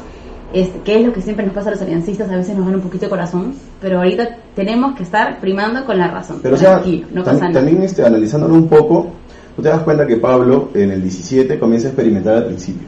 [0.52, 2.76] Este, que es lo que siempre nos pasa a los aliancistas, a veces nos dan
[2.76, 6.38] un poquito de corazón, pero ahorita tenemos que estar primando con la razón.
[6.42, 7.52] Pero o sea, no tam- pasa nada.
[7.52, 9.08] también este, analizándolo un poco,
[9.56, 12.86] tú te das cuenta que Pablo en el 17 comienza a experimentar al principio,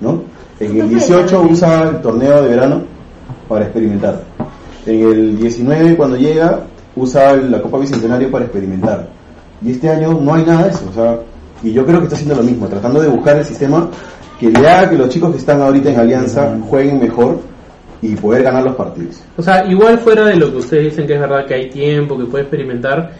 [0.00, 0.22] ¿no?
[0.60, 2.82] En el 18 usa el torneo de verano
[3.48, 4.22] para experimentar.
[4.86, 6.60] En el 19 cuando llega
[6.94, 9.08] usa la Copa Bicentenario para experimentar.
[9.64, 11.18] Y este año no hay nada de eso, o sea,
[11.62, 13.88] y yo creo que está haciendo lo mismo, tratando de buscar el sistema
[14.50, 17.40] que le haga que los chicos que están ahorita en Alianza jueguen mejor
[18.00, 19.22] y poder ganar los partidos.
[19.36, 22.18] O sea, igual fuera de lo que ustedes dicen que es verdad que hay tiempo,
[22.18, 23.12] que puede experimentar,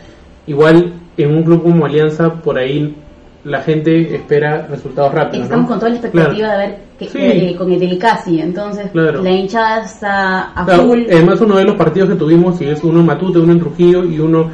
[0.49, 2.97] igual en un club como Alianza, por ahí
[3.45, 5.45] la gente espera resultados rápidos.
[5.45, 5.69] Estamos ¿no?
[5.71, 6.59] con toda la expectativa Claro.
[6.61, 7.19] de ver que, Sí.
[7.21, 9.23] eh, con el del casi, entonces Claro.
[9.23, 11.03] la hinchada está a Claro, full.
[11.11, 14.05] además uno de los partidos que tuvimos, si es uno en Matute, uno en Trujillo
[14.05, 14.51] y uno,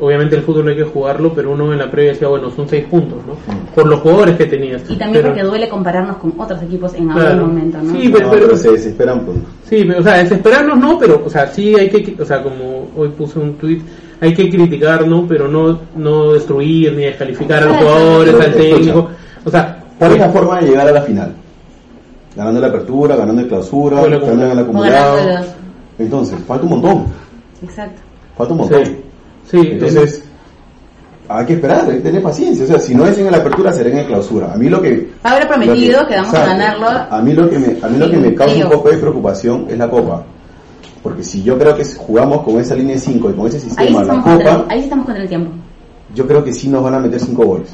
[0.00, 2.84] obviamente el fútbol hay que jugarlo, pero uno en la previa decía, bueno, son seis
[2.90, 3.34] puntos, ¿no?
[3.74, 4.82] Por los jugadores que tenías.
[4.88, 7.28] y también Pero- porque duele compararnos con otros equipos en Claro.
[7.30, 7.92] algún momento, ¿no?
[7.92, 9.36] Sí, pero- No, pero se desesperan pues.
[9.68, 12.88] Sí, pero, o sea, desesperarnos no, pero, o sea, sí hay que, o sea, como
[12.96, 13.80] hoy puse un tweet,
[14.20, 15.26] hay que criticar, ¿no?
[15.28, 19.08] Pero no, no destruir ni descalificar a los jugadores, al técnico.
[19.44, 21.32] O sea, ¿Cuál es la forma de llegar a la final?
[22.34, 25.16] Ganando la apertura, ganando la clausura, el ganando el O acumulado.
[25.98, 27.04] Entonces, falta un montón.
[27.62, 28.00] Exacto.
[28.36, 28.84] Falta un montón.
[28.86, 28.96] Sí,
[29.52, 30.22] sí, Entonces,
[31.28, 32.64] hay que esperar, hay que tener paciencia.
[32.64, 34.52] O sea, si no es en la apertura, será en la clausura.
[34.52, 35.08] A mí lo que.
[35.22, 37.98] Pablo ha prometido lo que vamos a ganarlo A mí lo que me, a mí
[37.98, 40.24] lo que me causa un poco de preocupación es la Copa.
[41.02, 43.62] Porque si yo creo que jugamos con esa línea de 5 y con ese ahí,
[43.62, 45.50] sí sistema, la estamos contra, Copa, ahí sí estamos contra el tiempo.
[46.14, 47.68] yo creo que sí nos van a meter 5 goles.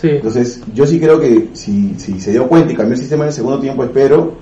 [0.00, 0.08] sí.
[0.08, 3.28] Entonces, yo sí creo que si, si se dio cuenta y cambió el sistema en
[3.28, 4.34] el segundo tiempo, espero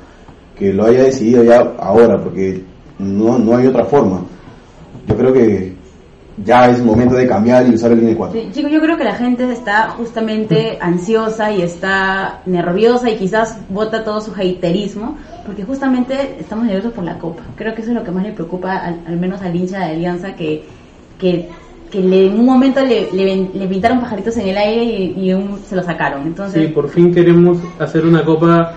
[0.58, 2.62] que lo haya decidido ya ahora, porque
[2.98, 4.22] no, no hay otra forma.
[5.06, 5.71] Yo creo que
[6.44, 8.40] ya es momento de cambiar y usar el línea 4.
[8.40, 13.58] Sí, Chicos, yo creo que la gente está justamente ansiosa y está nerviosa y quizás
[13.68, 15.16] vota todo su haterismo
[15.46, 17.42] porque justamente estamos nerviosos por la Copa.
[17.56, 19.84] Creo que eso es lo que más le preocupa al, al menos al hincha de
[19.92, 20.64] Alianza que,
[21.18, 21.48] que,
[21.90, 25.32] que le- en un momento le, le, le pintaron pajaritos en el aire y, y
[25.34, 26.22] un- se lo sacaron.
[26.26, 28.72] Entonces, Sí, por fin queremos hacer una copa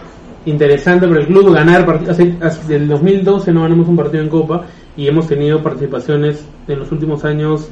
[0.45, 2.11] interesante para el club, ganar partidos.
[2.19, 4.65] Hace, hace- desde el 2012 no ganamos un partido en copa
[4.97, 7.69] y hemos tenido participaciones en los últimos años.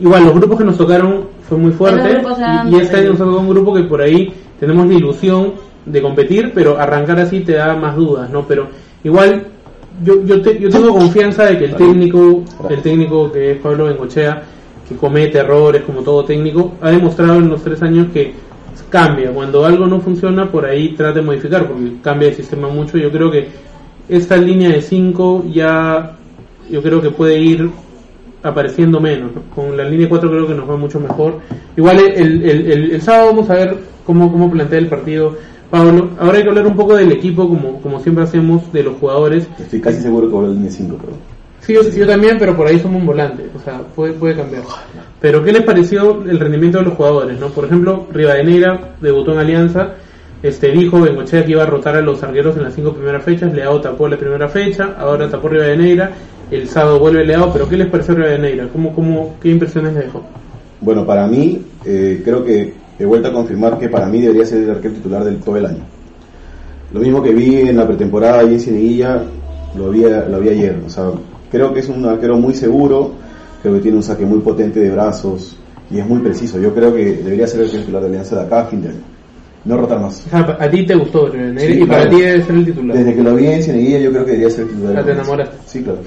[0.00, 2.02] Igual, los grupos que nos tocaron fue muy fuerte
[2.66, 5.52] y, y este año nos tocó un grupo que por ahí tenemos la ilusión
[5.84, 8.42] de competir, pero arrancar así te da más dudas, ¿no?
[8.46, 8.68] Pero
[9.04, 9.46] igual
[10.04, 13.84] yo, yo, te- yo tengo confianza de que el técnico, el técnico que es Pablo
[13.86, 14.42] Bengochea,
[14.88, 18.34] que comete errores como todo técnico, ha demostrado en los tres años que
[18.90, 19.30] cambia.
[19.32, 22.98] Cuando algo no funciona, por ahí trata de modificar, porque cambia el sistema mucho.
[22.98, 23.48] Yo creo que
[24.08, 26.16] esta línea de 5 ya,
[26.70, 27.70] yo creo que puede ir
[28.42, 29.32] apareciendo menos.
[29.34, 29.42] ¿no?
[29.54, 31.40] Con la línea 4 creo que nos va mucho mejor.
[31.76, 35.36] Igual el, el, el, el sábado vamos a ver cómo, cómo plantea el partido
[35.70, 36.10] Pablo.
[36.18, 39.48] Ahora hay que hablar un poco del equipo, como, como siempre hacemos, de los jugadores.
[39.58, 41.12] Estoy casi seguro que voy a línea 5, pero...
[41.60, 44.62] Sí, yo, yo también, pero por ahí somos un volante, o sea, puede, puede cambiar.
[45.20, 47.40] Pero, ¿qué les pareció el rendimiento de los jugadores?
[47.40, 49.94] no Por ejemplo, Rivadeneira debutó en Alianza,
[50.44, 53.52] este dijo Bengochea que iba a rotar a los arqueros en las cinco primeras fechas,
[53.52, 56.12] Leao tapó la primera fecha, ahora tapó Rivadeneira,
[56.50, 58.68] el sábado vuelve Leao, pero ¿qué les pareció Rivadeneira?
[58.68, 60.22] ¿Cómo, cómo, ¿Qué impresiones le dejó?
[60.80, 64.62] Bueno, para mí, eh, creo que he vuelto a confirmar que para mí debería ser
[64.62, 65.84] el arquero titular del todo el año.
[66.92, 69.22] Lo mismo que vi en la pretemporada y en Cieneguilla,
[69.76, 70.80] lo vi, lo vi ayer.
[70.86, 71.10] O sea,
[71.50, 73.12] creo que es un arquero muy seguro,
[73.62, 75.56] creo que tiene un saque muy potente de brazos
[75.90, 76.60] y es muy preciso.
[76.60, 79.15] Yo creo que debería ser el titular de Alianza de acá fin de año.
[79.66, 80.24] No rotar más.
[80.26, 82.16] O sea, a ti te gustó Rivadeneira Sí, y para claro.
[82.16, 82.96] ti debe ser el titular.
[82.96, 84.94] Desde que lo vi en Cieneguilla, yo creo que debería ser el titular.
[84.94, 85.56] Ya te enamoraste.
[85.66, 85.98] Sí, claro.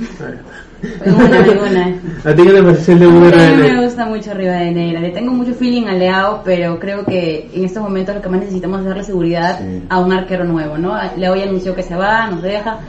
[1.05, 2.01] Ninguna, ninguna.
[2.23, 3.81] ¿A ti qué te pareció el de A mí me Rivadeneira?
[3.83, 4.99] gusta mucho Rivadeneira.
[5.01, 8.39] Le tengo mucho feeling a Leao, pero creo que en estos momentos lo que más
[8.39, 9.83] necesitamos es darle seguridad Sí.
[9.89, 10.93] a un arquero nuevo, ¿no?
[11.17, 12.79] Leao ya anunció que se va, nos deja.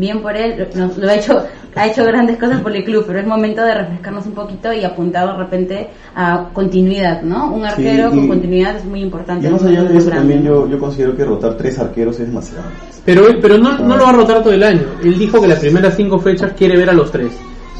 [0.00, 1.44] Bien por él, nos, lo ha hecho,
[1.76, 4.82] ha hecho grandes cosas por el club, pero es momento de refrescarnos un poquito y
[4.82, 7.52] apuntar de repente a continuidad, ¿no?
[7.52, 9.46] Un arquero y- con continuidad es muy importante.
[9.46, 10.64] Y más allá de eso, grande, también ¿no?
[10.64, 12.64] yo, yo considero que rotar tres arqueros es demasiado.
[13.04, 14.82] Pero, pero no, no lo va a rotar todo el año.
[15.04, 17.32] Él dijo que las primeras cinco fechas quiere ver a los tres.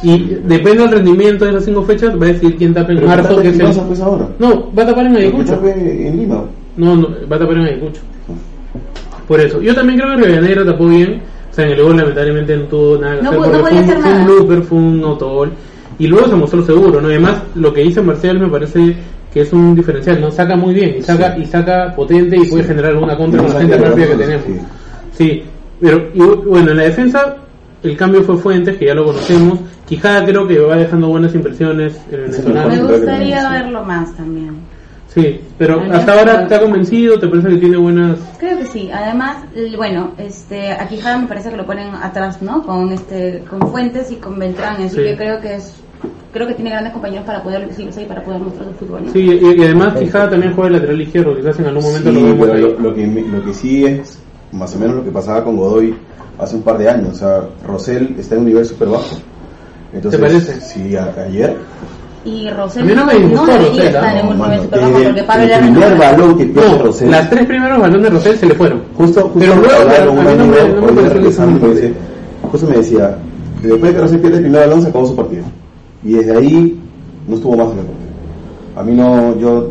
[0.02, 3.08] Y depende del rendimiento de esas cinco fechas, va a decir quién tapa en Pero
[3.08, 3.40] marzo.
[3.40, 4.28] ¿qué Que pasa, pues ahora?
[4.38, 5.58] No, va a tapar en Ayacucho.
[5.66, 6.44] en Lima.
[6.76, 8.02] No, no, va a tapar en Ayacucho.
[9.26, 9.60] Por eso.
[9.60, 11.22] Yo también creo que Rivadeneira tapó bien.
[11.50, 13.40] O sea, en el gol lamentablemente no tuvo nada que No hacer.
[13.40, 14.24] no podía fue, un, hacer fue un nada.
[14.24, 15.52] blooper, fue un autogol.
[15.98, 17.08] Y luego se mostró seguro, ¿no?
[17.08, 18.96] Además, lo que dice Marcial me parece
[19.32, 20.30] que es un diferencial, ¿no?
[20.30, 21.42] Saca muy bien y saca, Sí.
[21.42, 24.44] y saca potente y puede generar alguna contra con la gente rápida que tenemos.
[25.16, 25.42] Sí,
[25.80, 27.36] pero y, bueno, en la defensa
[27.82, 29.58] el cambio fue Fuentes, que ya lo conocemos.
[29.86, 32.68] Quijada creo que va dejando buenas impresiones el venezolano.
[32.68, 34.54] Me gustaría verlo más también.
[35.12, 38.16] Sí, pero Al hasta ahora te ha convencido, te parece que tiene buenas...
[38.38, 38.88] Creo que sí.
[38.92, 39.38] Además,
[39.76, 42.62] bueno, este, a Quijada me parece que lo ponen atrás, ¿no?
[42.64, 45.02] Con este, con Fuentes y con Beltrán, así Sí.
[45.02, 45.74] que creo que es,
[46.32, 49.06] creo que tiene grandes compañeros para poder lucirse y para poder mostrar su fútbol.
[49.06, 49.12] ¿no?
[49.12, 52.14] Sí, y, y además Quijada también juega de lateral izquierdo, quizás en algún momento Sí,
[52.14, 54.18] lo vemos pero lo, lo que, lo que sí es
[54.52, 55.92] más o menos lo que pasaba con Godoy
[56.38, 57.08] hace un par de años.
[57.16, 59.16] O sea, Rosell está en un nivel súper bajo.
[59.92, 60.60] Entonces, ¿Te parece?
[60.60, 61.56] Sí, a- ayer.
[62.22, 64.68] Y A mí no no, me disgustó debería Rosell, estar en un No, bajo desde
[64.68, 67.10] porque el- Pablo el primer balón que pierde No, Rosell.
[67.10, 68.82] las tres primeros balones de Rosell se le fueron.
[68.94, 70.44] Justo, justo Pero luego, no no
[72.50, 73.16] justo me decía,
[73.62, 75.44] después de que Rosell pierde el primer balón se acabó su partido.
[76.04, 76.80] Y desde ahí
[77.26, 78.10] no estuvo más en el partido.
[78.76, 79.70] A mí no, yo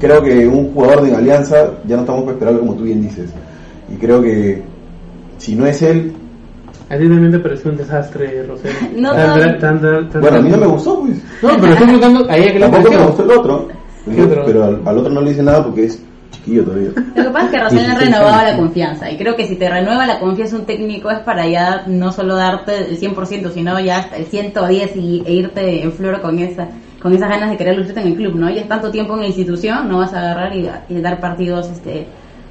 [0.00, 3.30] creo que un jugador de Alianza ya no estamos para esperarlo como tú bien dices.
[3.92, 4.62] Y creo que
[5.38, 6.12] si no es él,
[6.90, 8.72] A ti también te pareció un desastre, Rosell.
[8.96, 9.58] No, Tan- no.
[9.58, 11.18] tan- tan- tan- bueno, a mí no me gustó, pues.
[11.42, 13.68] No, pero estoy preguntando a ella que le Tampoco me gustó el otro.
[14.14, 14.42] ¿Qué otro?
[14.46, 16.90] Pero al, al otro no le dice nada porque es chiquillo todavía.
[17.14, 19.46] Lo que pasa es que Rosell le ha 16 renovado la confianza y creo que
[19.46, 23.50] si te renueva la confianza un técnico es para ya no solo darte el 100%,
[23.52, 26.68] sino ya hasta el 110 y, e irte en flor con esa
[27.02, 28.48] con esas ganas de querer lucirte en el club, ¿no?
[28.50, 31.68] Ya es tanto tiempo en la institución, no vas a agarrar y, y dar partidos
[31.68, 32.06] este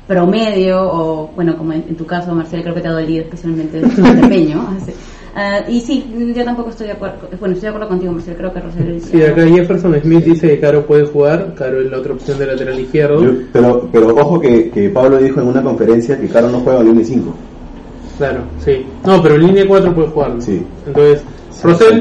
[0.08, 3.78] promedio o, bueno, como en, en tu caso, Marcel, creo que te ha dolido especialmente
[3.80, 4.68] el desempeño.
[4.82, 4.92] Así,
[5.40, 6.04] Ah, y sí,
[6.36, 7.18] yo tampoco estoy de acuerdo.
[7.40, 8.38] Bueno, estoy de acuerdo contigo, Marcelo.
[8.38, 9.02] Creo que Rosel.
[9.02, 11.54] Sí, acá Jefferson Smith dice que Caro puede jugar.
[11.54, 13.22] Caro es la otra opción de lateral izquierdo.
[13.24, 16.80] Yo- pero, pero ojo que, que Pablo dijo en una conferencia que Caro no juega
[16.80, 17.36] en línea 5.
[18.18, 18.84] Claro, sí.
[19.06, 20.34] No, pero en línea 4 puede jugar.
[20.34, 20.42] ¿no?
[20.42, 20.64] Sí.
[20.88, 21.22] Entonces,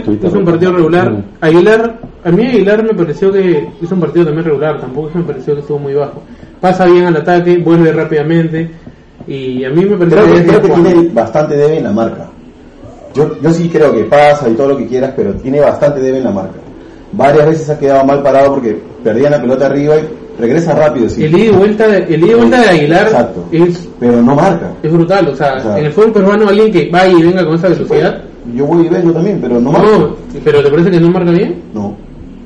[0.03, 0.29] Twitter.
[0.31, 1.23] hizo un partido regular.
[1.43, 4.81] Aguilar, a mí Aguilar me pareció que hizo un partido también regular.
[4.81, 6.23] Tampoco me pareció que estuvo muy bajo.
[6.61, 8.71] Pasa bien al ataque, vuelve rápidamente.
[9.27, 12.29] Y a mí me pareció Creo que, creo tiene bastante debe en la marca.
[13.15, 16.19] Yo, yo sí creo que pasa y todo lo que quieras, pero tiene bastante debe
[16.19, 16.59] en la marca.
[17.13, 21.25] Varias veces ha quedado mal parado porque perdían la pelota arriba y regresa rápido, sí.
[21.25, 23.45] El ida y vuelta, de- el ida y vuelta de Aguilar Exacto.
[23.53, 24.71] es, Pero no marca.
[24.83, 25.29] es brutal.
[25.29, 27.69] O sea, O sea, en el fútbol peruano alguien que vaya y venga con esa
[27.69, 28.23] velocidad.
[28.55, 29.89] Yo voy y vengo también, pero no marca.
[29.89, 31.63] No, pero ¿te parece que no marca bien?
[31.73, 31.97] No.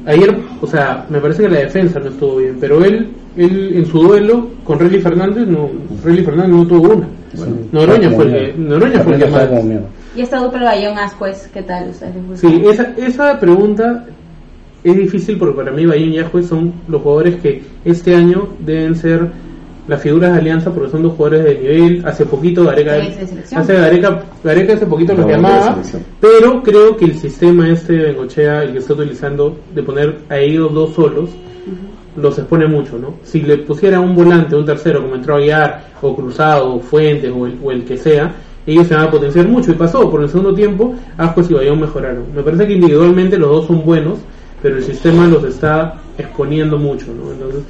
[0.07, 3.87] Ayer, o sea, me parece que la defensa no estuvo bien, pero él, él en
[3.87, 5.71] su duelo con Relly Fernández, no,
[6.03, 7.09] Relly Fernández no tuvo una.
[7.73, 9.49] Noroña fue el que, Noroña fue el que más.
[10.17, 11.91] Y esta dupla Bayón Ascuez, ¿qué tal?
[11.91, 12.49] ¿Ustedes les gusta?
[12.49, 14.07] Sí, esa, esa pregunta
[14.83, 18.97] es difícil porque para mí Bayón y Ascuez son los jugadores que este año deben
[18.97, 19.29] ser
[19.91, 22.07] las figuras de Alianza porque son dos jugadores de nivel.
[22.07, 22.95] Hace poquito Gareca,
[23.57, 25.79] hace Gareca, Gareca hace poquito los No, de llamaba,
[26.21, 30.39] pero creo que el sistema este de Bengochea, el que está utilizando, de poner a
[30.39, 31.31] ellos dos solos,
[32.15, 33.15] los expone mucho, ¿no?
[33.25, 37.47] Si le pusiera un volante, un tercero, como entró Aguiar, o Cruzado, o Fuentes, o
[37.47, 38.33] el, o el que sea,
[38.69, 39.73] ellos se van a potenciar mucho.
[39.73, 42.27] Y pasó, por el segundo tiempo, Ascuez y Bayón mejoraron.
[42.33, 44.21] Me parece que individualmente los dos son buenos,
[44.63, 47.33] pero el sistema los está exponiendo mucho, ¿no?
[47.33, 47.63] Entonces,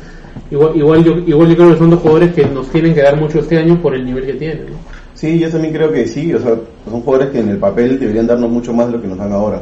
[0.50, 3.16] igual, igual, yo, igual yo creo que son dos jugadores que nos tienen que dar
[3.18, 4.76] mucho este año por el nivel que tienen, ¿no?
[5.14, 6.54] Sí, yo también creo que sí, o sea,
[6.90, 9.32] son jugadores que en el papel deberían darnos mucho más de lo que nos dan
[9.32, 9.60] ahora.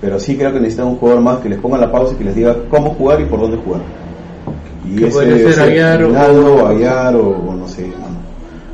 [0.00, 2.24] Pero sí creo que necesitan un jugador más que les ponga la pausa y que
[2.24, 3.82] les diga cómo jugar y por dónde jugar.
[4.84, 7.86] Y ese ser Aguiar o- Rinaldo, Aguiar o, o no sé.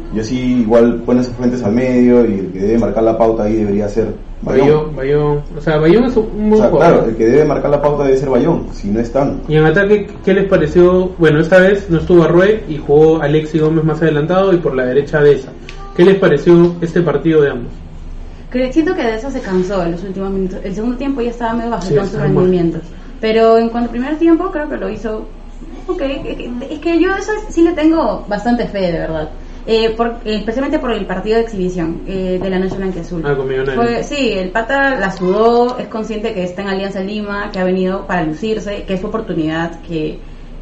[0.09, 0.17] Mano.
[0.17, 3.45] Yo sí igual ponen sus fuentes al medio y el que debe marcar la pauta
[3.45, 4.97] ahí debería ser Bayón, Bayón.
[4.97, 6.95] Bayón, o sea, Bayón es un O buen sea, jugador.
[6.97, 9.41] claro, el que debe marcar la pauta debe ser Bayón, si no están.
[9.49, 11.11] Y en ataque, ¿qué les pareció?
[11.19, 14.85] Bueno, esta vez no estuvo Arrué y jugó Alexi Gómez más adelantado y por la
[14.85, 15.51] derecha de esa.
[15.97, 17.73] ¿Qué les pareció este partido de ambos?
[18.71, 20.61] Siento que de eso se cansó en los últimos minutos.
[20.65, 22.83] El segundo tiempo ya estaba medio bajo Sí, con sus rendimientos.
[23.21, 25.27] Pero en cuanto al primer tiempo, creo que lo hizo.
[25.89, 26.01] Ok,
[26.71, 29.29] es que yo eso sí le tengo bastante fe, de verdad.
[29.71, 33.01] Eh, por- eh, especialmente por el partido de exhibición eh, de la Noche Blanca y
[33.03, 33.23] Azul.
[33.27, 33.77] Ah, con Millonarios.
[33.85, 37.65] Fue- sí, el pata la sudó, es consciente que está en Alianza Lima, que ha
[37.65, 40.19] venido para lucirse, que es su oportunidad, que,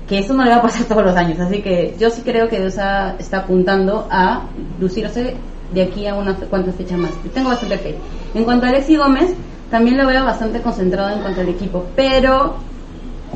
[0.09, 1.39] que eso no le va a pasar todos los años.
[1.39, 4.43] Así que yo sí creo que Deusa está apuntando a
[4.81, 5.37] lucirse
[5.73, 7.13] de aquí a unas cuantas fechas más.
[7.33, 7.95] Tengo bastante fe.
[8.35, 9.35] En cuanto a Alexi Gómez,
[9.71, 12.57] también lo veo bastante concentrado en cuanto al equipo, pero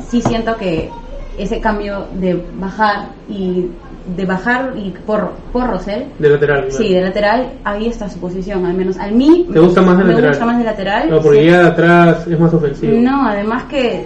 [0.09, 0.89] sí siento que
[1.37, 3.67] ese cambio de bajar y
[4.15, 6.61] de bajar y por, por Rosell De lateral.
[6.67, 6.71] claro.
[6.77, 8.97] Sí, de lateral, ahí está su posición, al menos.
[8.97, 10.31] A mí ¿Te gusta más de me lateral?
[10.31, 11.09] gusta más de lateral.
[11.09, 11.45] No, porque sí.
[11.45, 12.97] ya de atrás es más ofensivo.
[12.99, 14.05] No, además que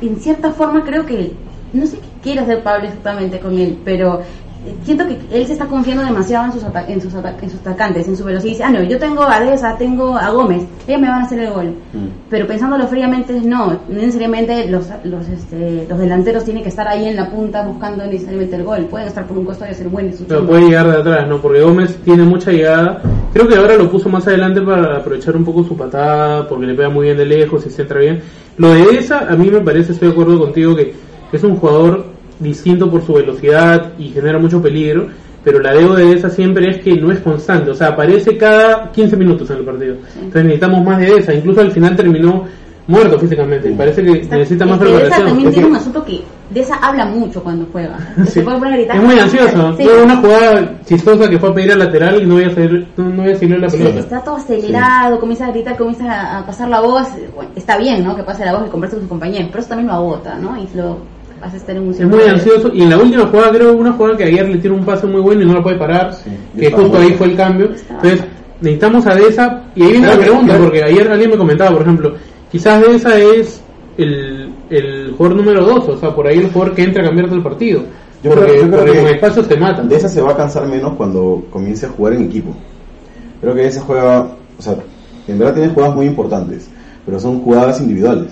[0.00, 1.32] en cierta forma creo que
[1.72, 4.22] no sé qué quiere hacer Pablo exactamente con él, pero
[4.84, 7.60] siento que él se está confiando demasiado en sus ata- en sus ata- en sus
[7.60, 8.50] atacantes, en su velocidad.
[8.52, 11.38] Dice, ah, no, yo tengo a Deza, tengo a Gómez, ellos me van a hacer
[11.40, 11.66] el gol.
[11.92, 12.06] Mm.
[12.30, 17.06] Pero pensándolo fríamente, no, no necesariamente los, los, este, los delanteros tienen que estar ahí
[17.06, 18.86] en la punta buscando necesariamente el gol.
[18.90, 21.40] Pueden estar por un costado y hacer buenos sus Pero puede llegar de atrás, ¿no?
[21.40, 23.02] Porque Gómez tiene mucha llegada.
[23.32, 26.74] Creo que ahora lo puso más adelante para aprovechar un poco su patada, porque le
[26.74, 28.20] pega muy bien de lejos y se entra bien.
[28.56, 30.94] Lo de esa, a mí me parece, estoy de acuerdo contigo, que
[31.32, 32.07] es un jugador
[32.40, 35.08] distinto por su velocidad y genera mucho peligro.
[35.44, 38.90] Pero la deuda de esa siempre es que no es constante, o sea, aparece cada
[38.90, 39.96] 15 minutos en el partido.
[40.16, 41.32] Entonces necesitamos más de esa.
[41.32, 42.44] Incluso al final terminó
[42.88, 43.70] muerto físicamente.
[43.70, 45.26] Parece que necesita más preparación.
[45.26, 47.98] también Es tiene un asunto que Deza habla mucho cuando juega.
[48.24, 48.32] Sí.
[48.32, 48.96] Se puede poner a gritar.
[48.96, 49.76] Es muy ansioso.
[49.76, 49.86] Sí.
[50.02, 53.22] Una jugada chistosa que fue a pedir al lateral y no voy a salir, no,
[53.22, 53.98] voy a seguir la pelota.
[53.98, 57.08] está todo acelerado, comienza a gritar, comienza a, a pasar la voz.
[57.34, 58.16] Bueno, está bien, ¿no?
[58.16, 60.56] Que pase la voz y converse con sus compañeros, pero eso también lo agota, ¿no?
[60.56, 60.98] Y lo
[61.42, 64.16] hace estar en un Es muy ansioso y en la última jugada creo una jugada
[64.16, 66.70] que ayer le tiene un pase muy bueno y no la puede parar, Sí, que
[66.70, 67.06] justo bueno.
[67.06, 67.70] ahí fue el cambio.
[67.90, 68.24] Entonces
[68.60, 70.64] necesitamos a Deza y ahí viene Claro la pregunta claro.
[70.64, 72.14] porque ayer alguien me comentaba, por ejemplo,
[72.50, 73.60] quizás Deza es
[73.96, 77.34] el, el jugador número dos, o sea, por ahí el jugador que entra a cambiarte
[77.34, 77.82] el partido.
[78.22, 79.88] Yo porque creo- yo creo porque que con espacios te matan.
[79.88, 82.50] De esa se va a cansar menos cuando comience a jugar en equipo.
[83.40, 84.74] Creo que esa juega, o sea,
[85.28, 86.68] en verdad tiene jugadas muy importantes,
[87.06, 88.26] pero son jugadas individuales,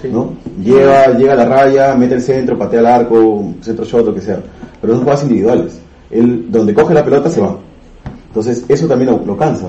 [0.00, 0.08] Sí.
[0.12, 0.32] ¿no?
[0.62, 4.20] Llega, llega a la raya, mete el centro, patea al arco, centro shot, lo que
[4.20, 4.40] sea,
[4.80, 5.80] pero son jugadas individuales.
[6.10, 7.56] Él, donde coge la pelota se va.
[8.28, 9.68] Entonces, eso también lo, lo cansa.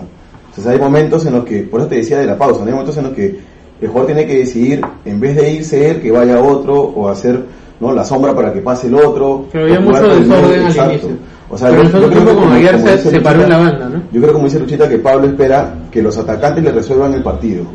[0.49, 2.97] Entonces, hay momentos en los que, por eso te decía de la pausa, hay momentos
[2.97, 3.39] en los que
[3.81, 7.43] el jugador tiene que decidir, en vez de irse él, que vaya otro, o hacer
[7.79, 7.91] ¿no?
[7.93, 9.45] la sombra para que pase el otro.
[9.51, 11.09] Pero había mucho el desorden al inicio.
[11.49, 13.57] O sea, Pero yo- yo creo que como Aguiar como se separó Luchita- en la
[13.57, 14.03] banda, ¿no?
[14.11, 17.65] Yo creo como dice Luchita que Pablo espera que los atacantes le resuelvan el partido.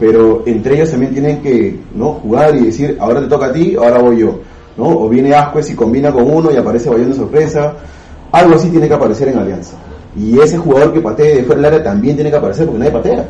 [0.00, 2.14] Pero entre ellos también tienen que ¿no?
[2.14, 4.40] jugar y decir, ahora te toca a ti, ahora voy yo.
[4.76, 4.84] ¿no?
[4.88, 7.74] O viene Ascuez y combina con uno y aparece Bayón de sorpresa.
[8.32, 9.76] Algo así tiene que aparecer en Alianza.
[10.16, 12.92] Y ese jugador que patee de fuera del área también tiene que aparecer porque nadie
[12.92, 13.28] patea.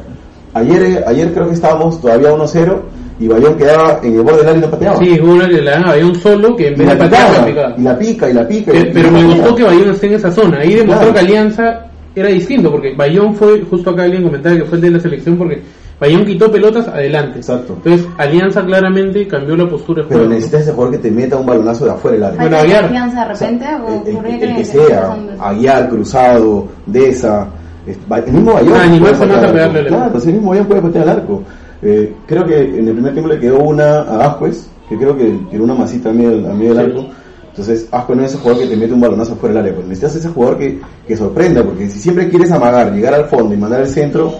[0.54, 2.76] Ayer, eh, ayer creo que estábamos todavía 1-0
[3.18, 4.96] y Bayón quedaba en el borde del área y no pateaba.
[4.98, 7.82] Sí, que le dan a Bayón solo que en vez la, de patear la y
[7.82, 8.72] la pica y la pica.
[8.72, 10.58] Pero, y pero me gustó que Bayón esté en esa zona.
[10.58, 11.14] Ahí demostró Claro.
[11.14, 14.90] que Alianza era distinto, porque Bayón fue, justo acá alguien comentaba que fue el de
[14.90, 15.62] la selección, porque
[16.00, 17.38] Bayón quitó pelotas adelante.
[17.40, 17.74] Exacto.
[17.76, 20.32] Entonces Alianza claramente cambió la postura de Pero juego.
[20.34, 22.40] necesitas ese jugador que te meta un balonazo de afuera del área.
[22.40, 22.82] Bueno, ¿Falta de Aguiar.
[22.84, 23.66] confianza de O sea, repente?
[23.74, 25.16] ¿O el, el- el que sea?
[25.40, 27.46] Aguiar, Cruzado, Deza,
[27.86, 28.72] el mismo Bayón.
[28.74, 29.96] Ah, animarse puede más a patear al pegarle al arco.
[30.04, 31.42] Claro, sí, el mismo Bayón puede patear al arco.
[31.82, 35.38] Eh, creo que en el primer tiempo le quedó una a Ascuez, que creo que
[35.50, 36.92] tiró una masita a medio, a medio del Sí.
[36.98, 37.06] arco.
[37.50, 39.86] Entonces, Ascuez no es ese jugador que te mete un balonazo fuera del área, pues
[39.86, 43.56] necesitas ese jugador que, que sorprenda, porque si siempre quieres amagar, llegar al fondo y
[43.58, 44.32] mandar al centro,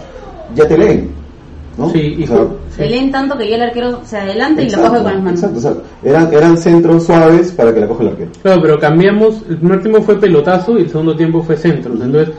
[0.55, 1.19] ya te leen.
[1.81, 1.90] ¿No?
[1.90, 4.66] Sí, y O sea, ju- Se leen tanto que ya el arquero se adelanta y
[4.66, 5.40] exacto, coge con las manos.
[5.43, 5.75] exacto, o sea,
[6.11, 8.31] eran, eran centros suaves para que la coja el arquero.
[8.43, 12.01] Claro, pero cambiamos, el primer tiempo fue pelotazo y el segundo tiempo fue centros.
[12.01, 12.35] Entonces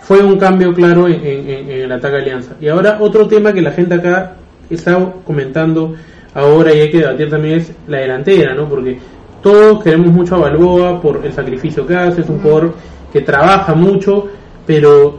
[0.00, 2.52] fue un cambio claro en, en- en- en el ataque a Alianza.
[2.60, 4.34] Y ahora otro tema que la gente acá
[4.70, 5.94] está comentando
[6.34, 8.68] ahora y hay que debatir también es la delantera, ¿no?
[8.68, 8.98] Porque
[9.42, 12.74] todos queremos mucho a Balboa por el sacrificio que hace, es un jugador
[13.12, 14.26] que trabaja mucho,
[14.66, 15.18] pero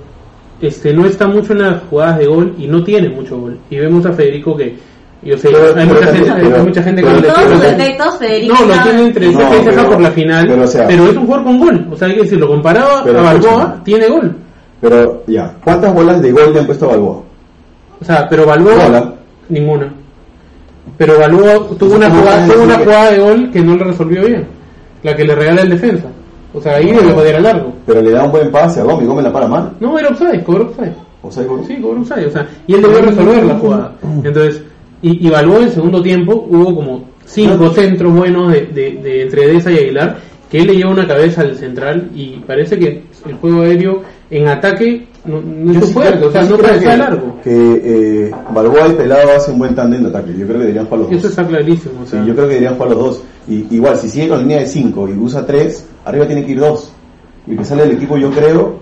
[0.61, 3.57] este no está mucho en las jugadas de gol y no tiene mucho gol.
[3.69, 4.75] Y vemos a Federico que
[5.23, 8.17] yo sé, Pero- hay, pero mucha gente, hay pero- mucha gente que Todos sus defectos,
[8.19, 8.55] Federico.
[8.59, 11.25] no, lo tiene entre No, pero- por la final, pero, pero, o sea- es un
[11.25, 11.87] jugador con gol.
[11.91, 14.35] O sea, hay que decirlo, comparado Pero a Balboa, tiene gol.
[14.79, 17.21] Pero ya, ¿cuántas bolas de gol le han puesto a Balboa?
[17.99, 19.15] O sea, pero Balboa,
[19.49, 19.91] ninguna.
[20.97, 24.23] Pero Balboa tuvo una, ¿cómo jugada, tuvo una jugada de gol que no le resolvió
[24.25, 24.45] bien.
[25.03, 26.05] La que le regala el defensa.
[26.57, 27.73] O sea, ahí debe poder a largo.
[27.85, 29.71] Pero le da un buen pase a Gómez, Gómez la para mal.
[29.79, 30.93] No, era offside, cobró offside.
[31.21, 31.61] O sea, gol.
[31.67, 32.27] Sí, cobró offside.
[32.27, 33.91] O sea, y él debió resolver la jugada.
[34.23, 34.63] Entonces,
[35.01, 39.21] y, y Balboa en el segundo tiempo hubo como cinco centros buenos de, de, de
[39.23, 40.17] entre Deza y Aguilar
[40.49, 44.47] que él le lleva una cabeza al central y parece que el juego aéreo en
[44.47, 47.41] ataque no, no es sí fuerte, creo- o sea, sí no creo que- largo.
[47.43, 47.81] Que
[48.27, 50.31] eh, Balboa y Pelado hacen un buen tándem de ataque.
[50.37, 51.19] Yo creo que deberían jugar los dos.
[51.19, 52.01] Eso está clarísimo.
[52.01, 53.21] O Sí, sea, yo creo que deberían jugar los dos.
[53.47, 56.51] Y, igual, si sigue con la línea de 5 y usa 3, arriba tiene que
[56.51, 56.91] ir 2.
[57.47, 58.79] Y el que sale del equipo, yo creo,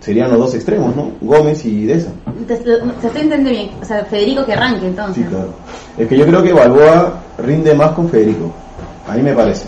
[0.00, 1.10] serían los dos extremos, ¿no?
[1.20, 2.10] Gómez y Deza.
[2.46, 3.70] Te- Se te entiende bien.
[3.80, 5.16] O sea, Federico que arranque entonces.
[5.24, 5.48] Sí, claro.
[5.98, 8.52] Es que yo creo que Balboa rinde más con Federico.
[9.08, 9.66] A mí me parece.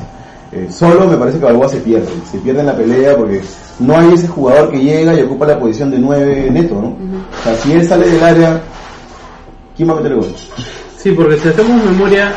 [0.56, 2.08] Eh, solo me parece que Balboa se pierde.
[2.30, 3.42] Se pierde en la pelea porque
[3.78, 6.88] no hay ese jugador que llega y ocupa la posición de 9 neto, ¿no?
[6.88, 8.62] O sea, si él sale del área,
[9.76, 10.34] ¿quién va a meter el gol?
[10.96, 12.32] Sí, porque si hacemos memoria,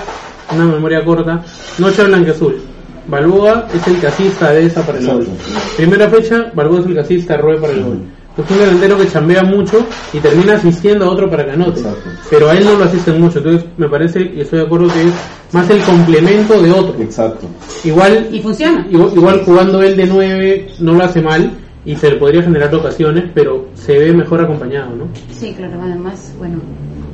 [0.53, 1.41] una memoria corta,
[1.78, 2.61] Noche Blanqueazul.
[3.07, 5.22] Balboa es el casista de esa para el gol.
[5.22, 5.76] Exacto.
[5.78, 8.01] Primera fecha, Balboa es el casista, Roe para el gol.
[8.44, 11.80] Es un delantero que chambea mucho y termina asistiendo a otro para que anote.
[11.82, 12.10] Exacto.
[12.30, 15.02] Pero a él no lo asisten mucho, entonces me parece, y estoy de acuerdo que
[15.04, 15.14] es
[15.52, 17.02] más el complemento de otro.
[17.02, 17.48] Exacto.
[17.84, 18.86] Igual, Y funciona.
[18.90, 21.52] igual, igual jugando él de 9 no lo hace mal
[21.86, 25.06] y se le podría generar ocasiones, pero se ve mejor acompañado, ¿no?
[25.32, 26.60] Sí, claro, además, bueno.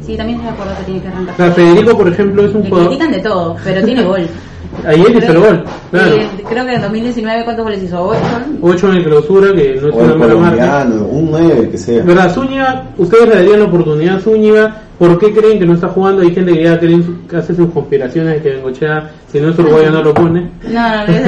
[0.06, 1.34] Sí, también estoy de acuerdo que tiene que arrancar.
[1.34, 2.90] O sea, Federico, por ejemplo, es un Le jugador...
[2.90, 4.28] critican de todo, pero tiene gol.
[4.86, 6.16] Ayer hizo el gol, claro.
[6.16, 8.02] Eh, creo que en 2019, ¿cuántos goles hizo?
[8.04, 8.20] ¿Ocho?
[8.62, 10.88] 8 en el clausura, que no es O una el mala marca.
[11.10, 12.04] un 9, que sea.
[12.04, 12.34] ¿Verdad?
[12.34, 14.82] Zúñiga, ustedes le darían la oportunidad a Zúñiga.
[14.98, 16.22] ¿Por qué creen que no está jugando?
[16.22, 19.60] Hay gente que ya creen que hace sus conspiraciones de que Bengochea, si no es
[19.60, 20.50] uruguayo, no lo pone.
[20.70, 21.28] No, no, es,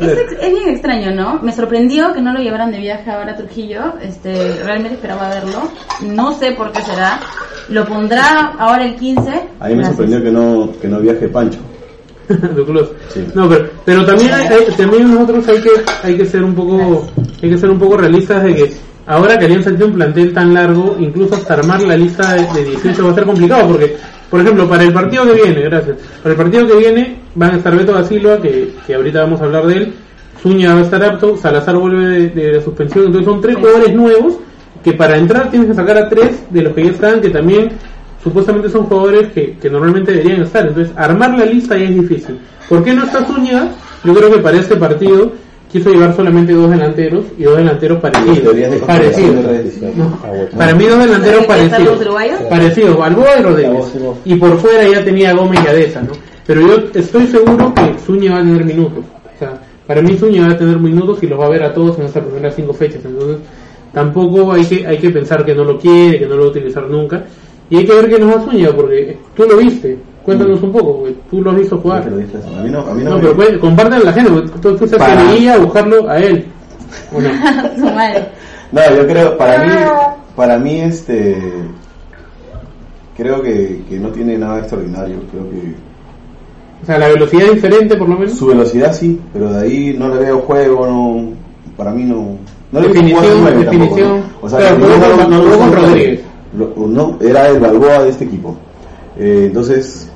[0.00, 1.38] es, es bien extraño, ¿no?
[1.42, 3.80] Me sorprendió que no lo llevaran de viaje ahora a Trujillo.
[4.00, 5.68] Este, realmente esperaba verlo.
[6.06, 7.20] No sé por qué será.
[7.68, 9.20] Lo pondrá ahora el 15.
[9.30, 9.88] A mí me Gracias.
[9.88, 11.58] sorprendió que no, que no viaje Pancho.
[12.56, 12.90] Duclos.
[13.12, 13.24] Sí.
[13.34, 15.70] No, pero, pero también, hay- hay- también nosotros hay que,
[16.02, 17.06] hay que ser un poco,
[17.42, 18.72] hay que ser un poco realistas de que
[19.06, 22.70] ahora que Alianza tiene un plantel tan largo, incluso hasta armar la lista de, de
[22.70, 23.96] 18 va a ser complicado porque,
[24.30, 27.56] por ejemplo, para el partido que viene, gracias, para el partido que viene van a
[27.58, 29.92] estar Beto da Silva, que, que ahorita vamos a hablar de él,
[30.42, 33.94] Zúñiga va a estar apto, Salazar vuelve de, de la suspensión, entonces son tres jugadores
[33.94, 34.34] nuevos
[34.82, 37.70] que para entrar tienes que sacar a tres de los que ya están, que también
[38.26, 40.66] supuestamente son jugadores que, que normalmente deberían estar.
[40.66, 42.40] Entonces, armar la lista ya es difícil.
[42.68, 43.68] ¿Por qué no está Zúñiga?
[44.02, 45.30] Yo creo que para este partido
[45.70, 48.54] quiso llevar solamente dos delanteros y dos delanteros parecidos.
[48.84, 49.44] Parecidos.
[49.94, 50.32] No, Ah.
[50.56, 52.40] Para mí dos delanteros ¿Están los parecidos.
[52.50, 53.94] Parecidos, Balboa y Rodríguez.
[54.24, 56.12] Y por fuera ya tenía Gómez y Adesa, ¿no?
[56.48, 59.04] Pero yo estoy seguro que Zúñiga va a tener minutos.
[59.34, 61.72] O sea, para mí Zúñiga va a tener minutos y los va a ver a
[61.72, 63.04] todos en estas primeras cinco fechas.
[63.04, 63.36] Entonces,
[63.92, 66.50] tampoco hay que, hay que pensar que no lo quiere, que no lo va a
[66.50, 67.24] utilizar nunca.
[67.70, 69.98] Y hay que ver qué nos da Zúñiga, porque tú lo viste.
[70.24, 72.10] Cuéntanos un poco, porque tú lo has visto ¿Por jugar.
[72.10, 72.16] lo?
[72.16, 74.50] A mí no, a mí no, No, me- pero puede, compártele a la gente, porque
[74.60, 76.44] tú fuiste a Sevilla a buscarlo a él.
[77.12, 77.28] ¿O no?
[77.76, 78.28] Su madre.
[78.72, 79.70] No, yo creo, para mí,
[80.34, 81.36] para mí, este,
[83.16, 85.16] creo que, que no tiene nada extraordinario.
[85.30, 85.74] Creo que
[86.82, 88.34] O sea, la velocidad es diferente, por lo menos.
[88.36, 91.28] su velocidad sí, pero de ahí no le veo juego, no,
[91.76, 92.36] para mí no.
[92.72, 94.08] No le Definición, tampoco, definición.
[94.18, 94.22] ¿no?
[94.42, 96.20] O sea, jugó no- con- no- no- Rodríguez.
[96.56, 98.56] No, era el Balboa de este equipo.
[99.18, 100.10] Eh, entonces,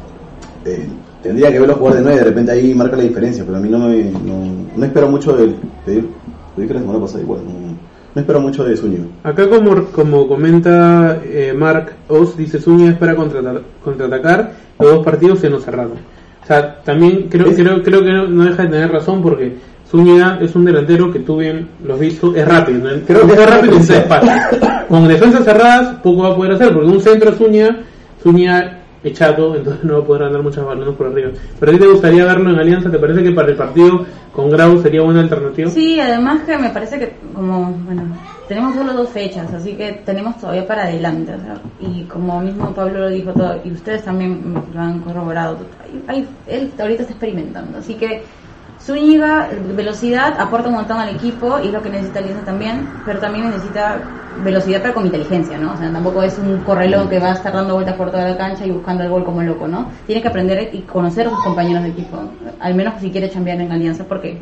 [0.64, 0.86] eh,
[1.22, 3.68] tendría que verlo jugar de nueve, de repente ahí marca la diferencia, pero a mí
[3.68, 7.52] no me, no, no espero mucho de, lo dije la semana pasada igual, no,
[8.14, 9.04] no espero mucho de Zúñiga.
[9.22, 15.04] Acá como, como comenta eh, Mark Oz, dice Zúñiga es para contratar- contraatacar, los dos
[15.04, 15.92] partidos se nos cerraron.
[16.42, 19.54] O sea, también creo, Es- creo, creo que no, no deja de tener razón porque
[19.90, 23.00] Zúñiga es un delantero que tú bien lo has visto, es rápido, ¿no?
[23.06, 24.04] creo que es rápido y se.
[24.88, 27.76] Con defensas cerradas poco va a poder hacer, porque un centro Zúñiga,
[28.22, 31.30] Zúñiga echado, entonces no va a poder andar muchos balones por arriba.
[31.58, 34.50] Pero a ti te gustaría verlo en Alianza, ¿te parece que para el partido con
[34.50, 35.70] Grau sería buena alternativa?
[35.70, 38.02] Sí, además que me parece que como, bueno,
[38.46, 41.32] tenemos solo dos fechas, así que tenemos todavía para adelante.
[41.34, 45.58] o sea, y como mismo Pablo lo dijo todo, y ustedes también lo han corroborado,
[46.08, 47.78] hay- hay- él ahorita está experimentando.
[47.78, 48.22] Así que
[48.90, 53.20] Zúñiga, velocidad, aporta un montón al equipo y es lo que necesita Alianza también, pero
[53.20, 54.00] también necesita
[54.44, 55.74] velocidad pero con inteligencia, ¿no?
[55.74, 58.36] O sea, tampoco es un correlón que va a estar dando vueltas por toda la
[58.36, 59.86] cancha y buscando el gol como loco, ¿no?
[60.06, 62.18] Tiene que aprender y conocer a sus compañeros de equipo,
[62.58, 64.38] al menos si quiere chambear en Alianza, porque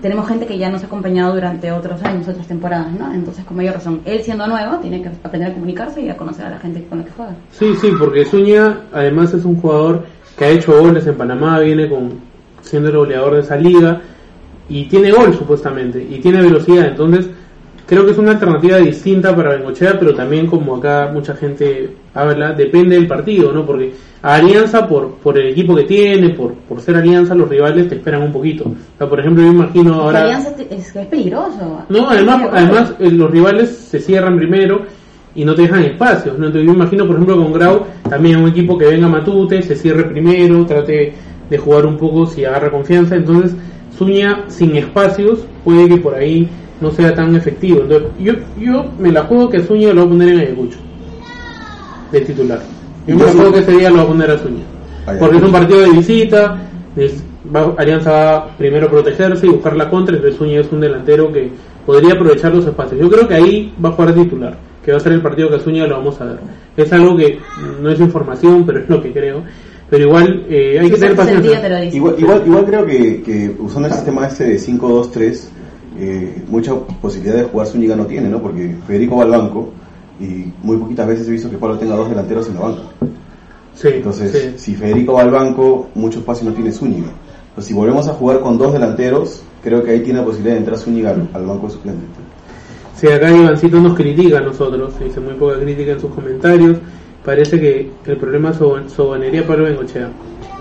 [0.00, 3.12] tenemos gente que ya nos ha acompañado durante otros años, otras temporadas, ¿no?
[3.12, 6.46] Entonces, con mayor razón, él siendo nuevo, tiene que aprender a comunicarse y a conocer
[6.46, 7.34] a la gente con la que juega.
[7.50, 10.06] Sí, sí, porque Zúñiga además es un jugador
[10.38, 12.35] que ha hecho goles en Panamá, viene con
[12.66, 14.00] siendo el goleador de esa liga
[14.68, 17.30] y tiene gol supuestamente y tiene velocidad, entonces
[17.86, 22.52] creo que es una alternativa distinta para Bengochea, pero también como acá mucha gente habla,
[22.52, 23.64] depende del partido, ¿no?
[23.64, 23.92] Porque
[24.22, 27.94] a Alianza por por el equipo que tiene, por por ser Alianza los rivales te
[27.94, 28.64] esperan un poquito.
[28.64, 31.84] O sea, por ejemplo, yo imagino ahora Alianza te- es, es peligroso.
[31.88, 34.82] no, además, además eh, los rivales se cierran primero
[35.36, 36.36] y no te dejan espacios.
[36.38, 36.46] ¿no?
[36.46, 40.04] Entonces yo imagino, por ejemplo, con Grau, también un equipo que venga Matute, se cierre
[40.04, 41.14] primero, trate
[41.50, 43.16] de jugar un poco si agarra confianza.
[43.16, 43.54] Entonces,
[43.96, 46.48] Zuña sin espacios puede que por ahí
[46.80, 47.80] no sea tan efectivo.
[47.82, 50.78] Entonces, yo, yo me la juego que a Zuña lo va a poner en Ayacucho,
[52.12, 52.60] de titular.
[53.06, 54.64] Yo me la juego que ese día lo va a poner a Zuña.
[55.06, 55.18] Ayacucho.
[55.20, 56.58] Porque es un partido de visita,
[56.96, 57.22] es-
[57.54, 61.32] va- Alianza va primero a protegerse y buscar la contra, entonces Zúñiga es un delantero
[61.32, 61.50] que
[61.86, 63.00] podría aprovechar los espacios.
[63.00, 65.56] Yo creo que ahí va a jugar titular, que va a ser el partido que
[65.56, 66.38] a Zúñiga lo vamos a ver.
[66.76, 67.38] Es algo que
[67.80, 69.42] no es información, pero es lo que creo.
[69.88, 71.84] Pero igual eh, hay que tener paciencia.
[71.92, 75.40] Igual, igual, igual creo que, que usando el sistema este de 5-2-3,
[75.98, 78.42] eh, mucha posibilidad de jugar Zúñiga no tiene, ¿no?
[78.42, 79.70] Porque Federico va al banco
[80.18, 82.82] y muy poquitas veces he visto que Pablo tenga dos delanteros en la banca.
[83.74, 84.52] Sí, Entonces, sí.
[84.56, 87.10] si Federico va al banco, mucho espacio no tiene Zúñiga.
[87.48, 90.60] Entonces, si volvemos a jugar con dos delanteros, creo que ahí tiene la posibilidad de
[90.60, 92.08] entrar Zúñiga al, al banco de suplentes.
[92.96, 96.78] Sí, acá Ivancito nos critica a nosotros, dice muy poca crítica en sus comentarios.
[97.26, 100.08] Parece que el problema sobanería Pablo Bengochea.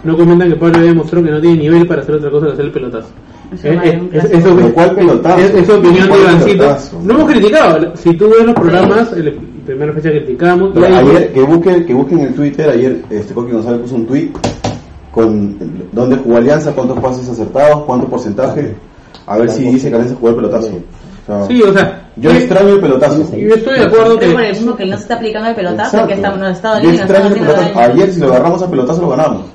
[0.03, 2.51] No comentan que Pablo ya demostró que no tiene nivel para hacer otra cosa que
[2.53, 3.07] hacer el pelotazo.
[3.53, 4.37] Eso Eh, vale, eh, es- clásico.
[4.39, 5.37] eso- Pero ¿cuál pelotazo?
[5.39, 6.75] Es, es opinión de ¿Cuál Ivancito.
[7.03, 7.95] No hemos criticado.
[7.95, 9.33] Si tú ves los programas, el, el
[9.65, 10.71] primera fecha criticamos.
[10.73, 14.29] Pero ayer, que busquen, que busquen en Twitter, ayer este Coqui González puso un tweet
[15.11, 15.55] con
[15.91, 18.73] dónde jugó Alianza, cuántos pases acertados, cuánto porcentaje,
[19.27, 20.69] a ver si dice que Alianza jugó el pelotazo.
[21.27, 23.17] O sea, Sí, o sea, yo eh, extraño el pelotazo.
[23.37, 24.47] Yo estoy de acuerdo Pero por que.
[24.49, 26.07] el mismo que él no se está aplicando el pelotazo, Exacto.
[26.07, 27.79] que está, nos está Yo doliendo, nos está extraño el pelotazo.
[27.79, 27.93] daño.
[27.93, 29.45] Ayer si lo agarramos a pelotazo lo ganamos.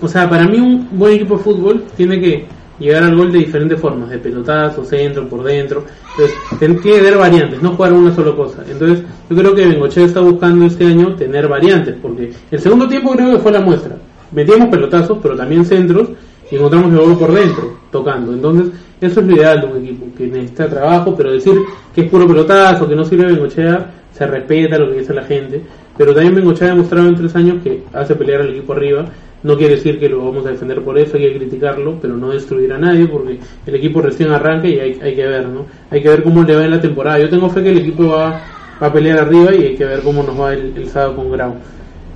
[0.00, 2.46] O sea, para mí un buen equipo de fútbol tiene que
[2.78, 5.84] llegar al gol de diferentes formas, de pelotazo, centro, por dentro.
[6.12, 8.62] Entonces, tiene que haber variantes, no jugar una sola cosa.
[8.70, 13.10] Entonces, yo creo que Bengochea está buscando este año tener variantes, porque el segundo tiempo
[13.10, 13.96] creo que fue la muestra.
[14.30, 16.08] Metíamos pelotazos, pero también centros,
[16.50, 18.32] y encontramos el gol por dentro, tocando.
[18.32, 21.54] Entonces, eso es lo ideal de un equipo, que necesita trabajo, pero decir
[21.94, 25.62] que es puro pelotazo, que no sirve Bengochea, se respeta lo que dice la gente.
[25.96, 29.04] Pero también Bengochea ha demostrado en tres años que hace pelear al equipo arriba.
[29.42, 32.30] No quiere decir que lo vamos a defender por eso, hay que criticarlo, pero no
[32.30, 35.64] destruir a nadie porque el equipo recién arranca y hay, hay que ver, ¿no?
[35.90, 37.20] Hay que ver cómo le va en la temporada.
[37.20, 38.42] Yo tengo fe que el equipo va,
[38.82, 41.30] va a pelear arriba y hay que ver cómo nos va el, el sábado con
[41.30, 41.54] Grau.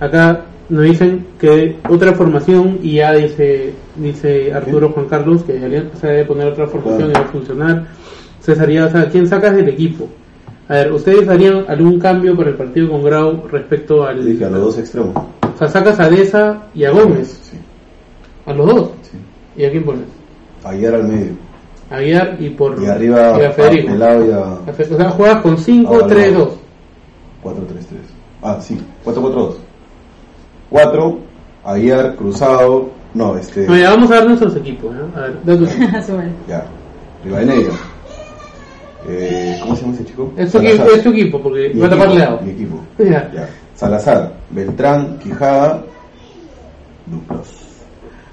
[0.00, 5.96] Acá nos dicen que otra formación y ya dice dice Arturo Juan Carlos que Alianza
[5.96, 7.86] se debe poner otra formación y va a funcionar.
[8.40, 10.08] César ya, o sea, ¿quién sacas del equipo?
[10.68, 14.24] A ver, ¿ustedes harían algún cambio para el partido con Grau respecto al...
[14.24, 15.14] Dije a los dos extremos.
[15.16, 17.58] O sea, sacas a Deza y a Gómez, Sí,
[18.46, 18.90] a los dos.
[19.02, 19.18] sí.
[19.56, 20.04] ¿Y a quién pones?
[20.64, 21.32] Ayer al medio.
[21.90, 22.82] A Guiar y por...
[22.82, 23.88] Y arriba y a Federico.
[23.90, 26.38] a Pelado y a A O sea, juegas con 5, Ah, 3, no.
[26.38, 26.48] 2.
[27.44, 27.54] 4-3-3.
[28.42, 29.54] Ah, sí, 4-4-2.
[30.70, 31.18] 4,
[31.64, 35.20] Aguiar, Cruzado, no, este, No, ya vamos a dar nuestros equipos, ¿no?
[35.20, 35.36] A ver,
[36.48, 36.64] ya,
[37.24, 37.72] Rivadeneira.
[39.08, 40.32] Eh, ¿Cómo se llama ese chico?
[40.36, 40.80] Es tu, Salazar.
[40.80, 42.40] equipo, es tu equipo, porque Mi va a tapar lado.
[42.42, 42.80] Mi equipo.
[42.98, 43.30] Ya.
[43.34, 43.48] Ya.
[43.74, 45.82] Salazar, Beltrán, Quijada,
[47.06, 47.48] Duclos.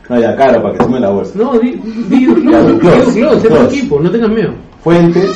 [0.08, 1.32] No, ya, claro, para que sume la bolsa.
[1.36, 4.54] No, di, di, Duclos, es tu equipo, no tengas miedo.
[4.84, 5.32] Fuentes,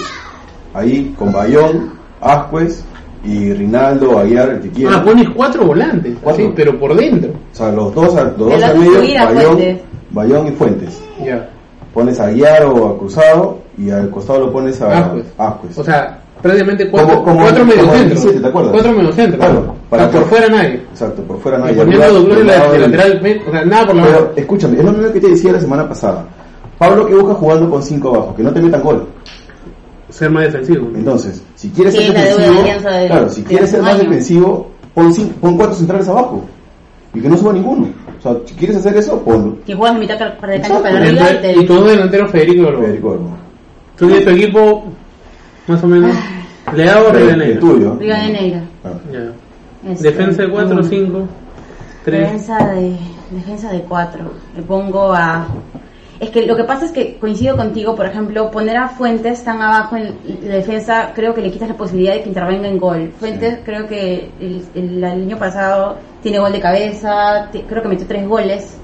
[0.73, 2.83] ahí con Bayón, Ascuez
[3.23, 4.97] y Rinaldo, Aguiar, el que quiera.
[4.97, 6.43] Ah, pones cuatro volantes, Cuatro.
[6.45, 7.31] así, pero por dentro.
[7.31, 9.81] O sea, los dos, a- los dos al medio, Bayón, Fuentes.
[10.11, 11.01] Bayón y Fuentes.
[11.23, 11.49] Ya.
[11.93, 15.25] Pones a Aguiar o a Cruzado y al costado lo pones a Ascuez.
[15.37, 15.77] Ascuez.
[15.77, 18.01] O sea, prácticamente cuatro, Como- como- cuatro mediocentros.
[18.01, 18.71] el 17, ¿te acuerdas?
[18.73, 19.37] Cuatro mediocentros.
[19.37, 20.73] Claro, O sea, para por fuera nadie.
[20.91, 21.75] Exacto, por fuera Y nadie.
[21.75, 22.35] poniendo de, de
[22.79, 25.51] del- lateral, o sea, nada por la Pero escúchame, es lo mismo que te decía
[25.53, 26.25] la semana pasada.
[26.77, 29.07] Pablo que busca jugando con 5 abajo, que no te metan gol.
[30.13, 30.91] Ser más defensivo.
[30.95, 35.11] Entonces, si quieres ser de defensivo, de- claro, si de quieres ser más defensivo, pon,
[35.13, 36.43] cin- pon cuatro centrales abajo
[37.15, 37.87] y que no suba ninguno.
[38.19, 39.57] O sea, si quieres hacer eso, ponlo.
[39.65, 40.83] Que juegas mitad para de Exacto.
[40.83, 41.59] para arriba y te...
[41.59, 42.83] y todos delanteros Federico y Balboa.
[42.85, 43.37] Federico Balboa.
[43.97, 44.83] Tú tu equipo,
[45.67, 46.15] más o menos,
[46.75, 47.53] Leao o El- Rivadeneira.
[47.53, 47.95] el tuyo.
[47.99, 48.63] Riva de Negra.
[48.85, 48.89] Ah.
[49.11, 49.91] Ya.
[49.91, 50.83] Este, Defensa de 4, uno.
[50.83, 51.27] 5,
[52.05, 52.19] 3.
[52.21, 52.95] Defensa de,
[53.31, 54.19] defensa de 4.
[54.55, 55.47] Le pongo a...
[56.23, 59.61] Es que lo que pasa es que coincido contigo, por ejemplo, poner a Fuentes tan
[59.61, 60.15] abajo en
[60.47, 63.11] la defensa, creo que le quitas la posibilidad de que intervenga en gol.
[63.19, 63.59] Fuentes Sí.
[63.65, 68.25] creo que el, el- el año pasado tiene gol de cabeza, creo que metió tres
[68.27, 68.77] goles.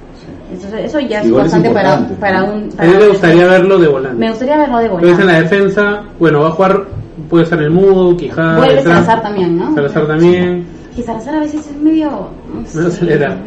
[0.51, 2.69] Entonces eso ya es bastante para, para un...
[2.77, 4.17] A mí me un- gustaría verlo de volante.
[4.19, 5.33] Me gustaría verlo de Entonces en volante.
[5.33, 6.83] la defensa, bueno, va a jugar,
[7.29, 8.81] puede ser el Mudo, Quijada, Vuelve.
[8.83, 9.73] Salazar también, ¿no?
[9.73, 10.67] Salazar también.
[10.95, 12.29] Que Salazar a veces es medio...
[12.53, 12.87] no sé.
[12.87, 13.37] acelera.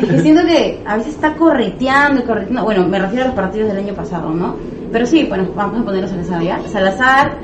[0.00, 2.64] Es que siento que a veces está correteando y correteando.
[2.64, 4.56] Bueno, me refiero a los partidos del año pasado, ¿no?
[4.92, 6.60] Pero sí, bueno, vamos a ponerlo Salazar ya.
[6.68, 7.36] Salazar,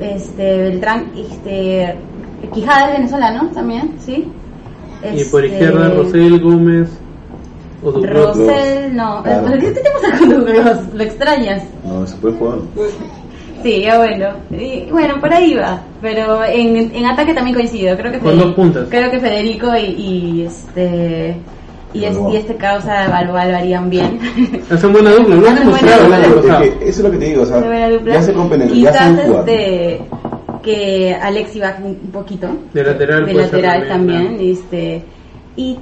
[0.00, 1.96] este, Beltrán, este,
[2.52, 4.26] Quijada es venezolano también, ¿sí?
[5.02, 6.88] Y por Este, izquierda, Rosel, Gómez
[7.82, 7.90] o.
[7.92, 9.22] Rosel, no.
[9.22, 9.46] Claro.
[9.46, 10.94] ¿Por qué te pasa con Douglas?
[10.94, 11.62] ¿Lo extrañas?
[11.84, 12.58] No, se puede jugar.
[13.62, 14.28] Sí, ya bueno.
[14.50, 15.80] Y, bueno, por ahí va.
[16.00, 17.96] Pero en, en ataque también coincido.
[17.96, 18.86] Creo que Con Federico- dos puntas.
[18.88, 21.36] Creo que Federico y, y este
[21.94, 24.18] y, es- y este causa Balboa lo harían bien.
[24.70, 26.14] Hacen buena dupla, lo han demostrado
[26.62, 28.14] eso es lo que te digo, o sea, De buena dupla.
[28.14, 28.92] ya se compenetran, ya
[29.26, 29.48] jugar.
[29.48, 30.00] este
[30.62, 32.48] que Alexi baje un poquito.
[32.74, 34.50] De lateral De puede ser lateral también, también.
[34.52, 35.02] Este
[35.56, 35.78] y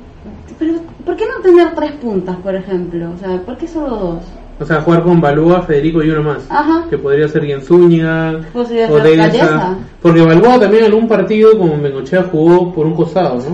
[0.59, 0.75] pero
[1.05, 3.11] ¿por qué no tener tres puntas, por ejemplo?
[3.15, 4.25] O sea, ¿por qué solo dos?
[4.59, 6.47] O sea, jugar con Balboa, Federico y uno más.
[6.49, 6.87] Ajá.
[6.89, 8.95] Que podría ser Jens Zúñiga Podría o.
[8.97, 9.77] Galleza.
[10.01, 13.41] Porque Balboa también en algún partido como Bengochea jugó por un costado, ¿no?
[13.43, 13.49] Sí.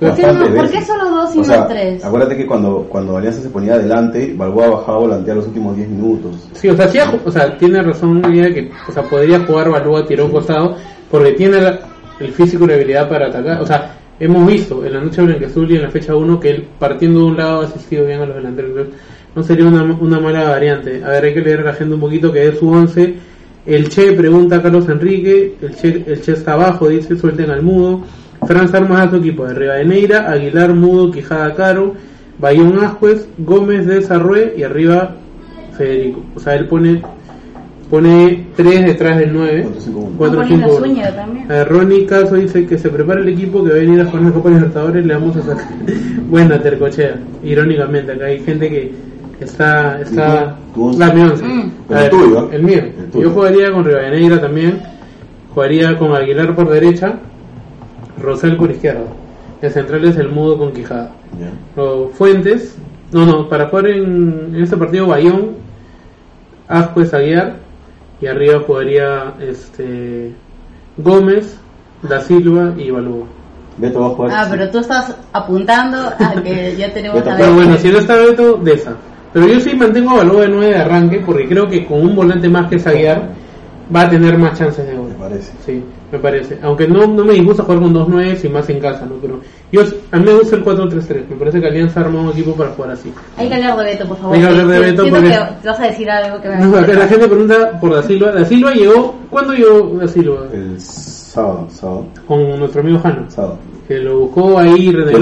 [0.00, 2.04] ¿Por qué, Bastantes no, ¿Por qué solo dos y O no sea, tres?
[2.04, 5.88] acuérdate que cuando, cuando Alianza se ponía adelante, Balboa bajaba a volantear los últimos 10
[5.88, 6.48] minutos.
[6.52, 9.40] Sí, o sea, sí ha ju- o sea, tiene razón ella que, o sea, podría
[9.46, 10.76] jugar Balboa tiró un costado
[11.10, 11.78] porque tiene la-
[12.18, 13.62] el físico y la habilidad para atacar.
[13.62, 16.68] O sea, hemos visto en la noche blanqueazul y en la fecha 1 que él
[16.78, 18.88] partiendo de un lado ha asistido bien a los delanteros.
[19.34, 21.02] No sería una, una mala variante.
[21.04, 23.14] A ver, hay que leer a la gente un poquito que es su 11.
[23.66, 27.62] El Che pregunta a Carlos Enrique, el Che, el che está abajo, dice, suelten al
[27.62, 28.02] mudo.
[28.46, 31.94] Franz Armas a su equipo de Rivadeneira, Aguilar, Mudo, Quijada, Caro,
[32.38, 35.16] Bayón Ascuez, Gómez de Sarrué y arriba
[35.76, 36.22] Federico.
[36.34, 37.02] O sea, él pone
[37.90, 39.68] pone 3 detrás del 9.
[39.68, 40.16] 4-5-1.
[40.16, 40.86] Cuatro, Poniendo cinco, a uno.
[40.86, 41.52] Zúñiga también.
[41.52, 44.06] A ver, Ronnie Caso dice que se prepara el equipo que va a venir a
[44.06, 45.68] jugar la Copa Libertadores, le vamos a sacar.
[46.28, 48.92] Buena tercochea, irónicamente, acá hay gente que
[49.40, 50.00] está.
[50.00, 50.74] está ¿Y tú?
[50.74, 50.98] ¿Tu once?
[50.98, 51.44] la mi once.
[51.44, 51.72] Mm.
[51.90, 52.50] A El tuyo.
[52.50, 52.78] El mío.
[52.78, 53.28] El tuyo.
[53.28, 54.82] Yo jugaría con Rivadeneira también,
[55.54, 57.18] jugaría con Aguilar por derecha,
[58.20, 59.06] Rosel por izquierda.
[59.62, 61.10] El central es el mudo con Quijada.
[62.12, 62.76] Fuentes,
[63.12, 65.52] no, no, para jugar en, en este partido Bayón,
[66.68, 67.56] Ascuez Aguiar
[68.20, 70.32] y arriba jugaría este
[70.96, 71.58] Gómez,
[72.02, 73.26] Da Silva y Balboa.
[73.76, 74.30] Beto va a jugar.
[74.32, 77.98] Ah, pero tú estás apuntando a que ya tenemos Beto, a Pero bueno, si no
[77.98, 78.92] está Beto, de esa.
[79.34, 82.14] Pero yo sí mantengo a Balboa de 9 de arranque porque creo que con un
[82.16, 83.28] volante más que es Aguiar
[83.94, 85.08] va a tener más chances de gol.
[85.08, 85.52] Me parece.
[85.66, 86.58] Sí, me parece.
[86.62, 89.16] Aunque no, no me disgusta jugar con dos 9 y más en casa, ¿no?
[89.20, 89.40] Pero
[89.72, 89.82] yo,
[90.12, 91.28] a mí me gusta el 4-3-3.
[91.28, 93.12] Me parece que Alianza arma un equipo para jugar así.
[93.36, 94.34] Hay que hablar de Beto, por favor.
[94.36, 96.56] Hay que hablar de Beto Siento porque- que te vas a decir algo que me
[96.56, 98.30] No, acá la gente pregunta por Da Silva.
[98.32, 99.14] Da Silva llegó.
[99.28, 100.46] ¿Cuándo llegó Da Silva?
[100.52, 103.28] El sábado, sábado, Con nuestro amigo Jano.
[103.28, 103.58] sábado.
[103.86, 105.12] Que lo buscó ahí, desde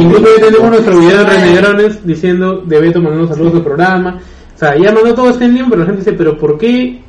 [0.00, 1.24] Incluso ya tenemos nuestro video de.
[1.24, 4.20] Renegrones diciendo de Beto mandando saludos al programa.
[4.54, 7.00] O sea, ya mandó todo este lío, pero la gente dice, ¿pero por qué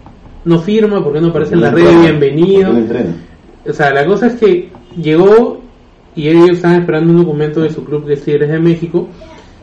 [0.45, 1.04] no firma?
[1.04, 2.74] ¿Por qué no aparece en la red de bienvenido?
[3.68, 4.70] O sea, la cosa es que
[5.01, 5.62] llegó
[6.16, 9.08] y ellos están esperando un documento de su club de Tigres de México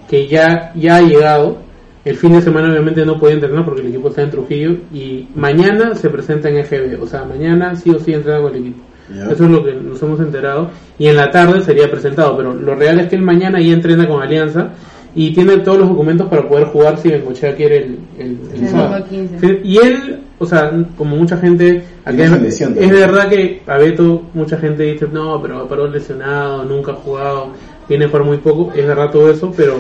[0.08, 1.58] que ya, ya ha llegado.
[2.04, 5.28] El fin de semana obviamente no puede entrenar porque el equipo está en Trujillo y
[5.34, 7.00] mañana se presenta en EGB.
[7.00, 8.82] O sea, mañana sí o sí entrena con el equipo.
[9.30, 10.70] Eso es lo que nos hemos enterado.
[10.98, 12.36] Y en la tarde sería presentado.
[12.36, 14.70] Pero lo real es que él mañana ya entrena con Alianza
[15.14, 18.68] y tiene todos los documentos para poder jugar si Bengochea quiere el, el, el El
[18.68, 19.04] sábado.
[19.04, 19.38] domingo 15.
[19.40, 24.22] Sí, Y él o sea, como mucha gente, acá es, es verdad que a Beto
[24.32, 27.48] mucha gente dice, no, pero paró lesionado, nunca ha jugado,
[27.86, 29.74] viene a jugar muy poco, es verdad todo eso, pero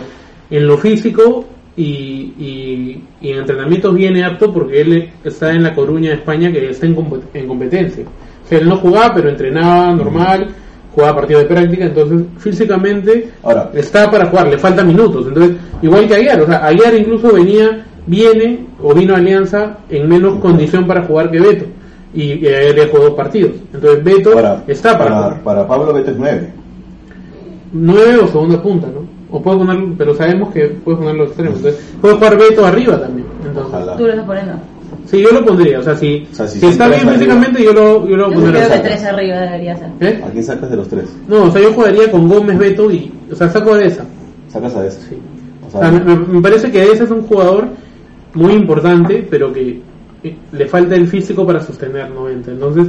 [0.50, 1.46] en lo físico
[1.78, 1.82] y,
[2.38, 6.68] y, y en entrenamientos viene apto porque él está en la Coruña de España que
[6.68, 6.96] está en,
[7.32, 8.04] en competencia.
[8.50, 10.48] Él no jugaba, pero entrenaba normal,
[10.94, 15.26] jugaba partidos de práctica, entonces físicamente Ahora, está para jugar, le faltan minutos.
[15.28, 20.08] Entonces, igual que Aguiar, o sea, Aguiar incluso venía, viene o vino a Alianza en
[20.08, 21.64] menos condición para jugar que Beto.
[22.12, 23.52] Y, Aguiar ya jugó dos partidos.
[23.72, 24.32] Entonces, Beto
[24.66, 25.42] está para, para, jugar.
[25.42, 26.52] para Pablo Beto es 9.
[27.72, 29.08] Nueve o segunda punta, ¿no?
[29.30, 31.54] O puede ponerlo, pero sabemos que puede ponerlo extremo.
[31.54, 33.28] Entonces, puede jugar Beto arriba también.
[33.46, 33.96] Entonces, Ojalá.
[33.96, 34.52] Tú lo estás poniendo.
[35.10, 35.78] Sí, yo lo pondría.
[35.80, 38.34] O sea, si, O sea, si si está bien físicamente, yo lo, yo lo Yo
[38.40, 38.66] pondría.
[38.66, 39.88] creo que tres arriba debería ser.
[40.00, 40.20] ¿Eh?
[40.24, 41.04] ¿A quién sacas de los tres?
[41.28, 43.12] No, o sea, yo jugaría con Gómez, Beto y.
[43.30, 44.04] O sea, saco a esa.
[44.48, 45.00] Sacas a ese.
[45.08, 45.18] Sí.
[45.64, 47.68] O O sea, sea, me, parece que ese es un jugador
[48.34, 49.80] muy importante, pero que
[50.52, 52.50] le falta el físico para sostener 90.
[52.52, 52.88] Entonces,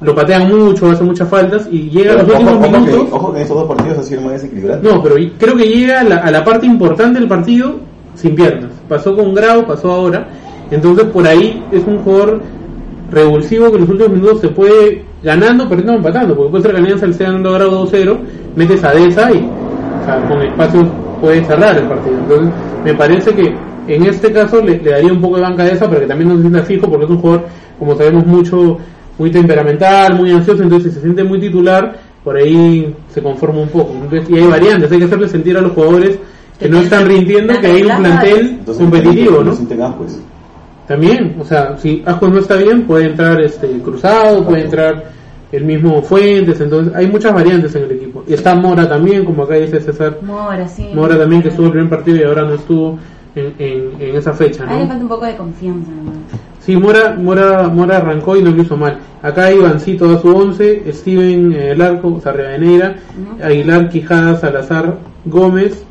[0.00, 3.08] lo patean mucho, hace muchas faltas y llega a los ojo, últimos ojo que, minutos.
[3.12, 4.88] ojo que en estos dos partidos ha sido el más desequilibrante.
[4.88, 7.76] No, pero creo que llega a la, a la parte importante del partido
[8.14, 8.70] sin piernas.
[8.88, 10.28] Pasó con Grau, pasó ahora.
[10.70, 12.40] Entonces, por ahí es un jugador
[13.10, 16.34] revulsivo que en los últimos minutos se puede ganando, perdiendo o empatando.
[16.34, 18.16] Porque puede ser que Alianza le esté ganando a Grau 2-0,
[18.56, 19.48] metes a Deza y
[20.02, 20.86] o sea, con espacios
[21.20, 22.18] puede cerrar el partido.
[22.18, 22.48] Entonces,
[22.84, 23.54] me parece que
[23.88, 26.28] en este caso le, le daría un poco de banca a Deza para que también
[26.28, 27.44] no se sienta fijo, porque es un jugador,
[27.78, 28.78] como sabemos, mucho
[29.18, 30.62] muy temperamental, muy ansioso.
[30.62, 33.92] Entonces, si se siente muy titular, por ahí se conforma un poco.
[33.94, 36.18] Entonces, y hay variantes, hay que hacerle sentir a los jugadores
[36.58, 39.54] que no están rindiendo que hay un plantel competitivo, no.
[40.86, 45.04] También, o sea, si Ascuas no está bien, puede entrar este Cruzado, puede entrar
[45.52, 48.24] el mismo Fuentes, entonces hay muchas variantes en el equipo.
[48.26, 50.88] Y está Mora también, como acá dice César, Mora, sí.
[50.94, 52.98] Mora también que estuvo el primer partido y ahora no estuvo
[53.34, 55.90] en, en, en esa fecha, A él le falta un poco de confianza.
[55.90, 56.12] ¿no?
[56.60, 58.98] Sí, Mora, Mora, Mora arrancó y no lo hizo mal.
[59.22, 63.44] Acá Ivancito da su 11, Steven eh, el arco, o sea, Rivadeneira, Ujú.
[63.44, 65.82] Aguilar, Quijada, Salazar, Gómez,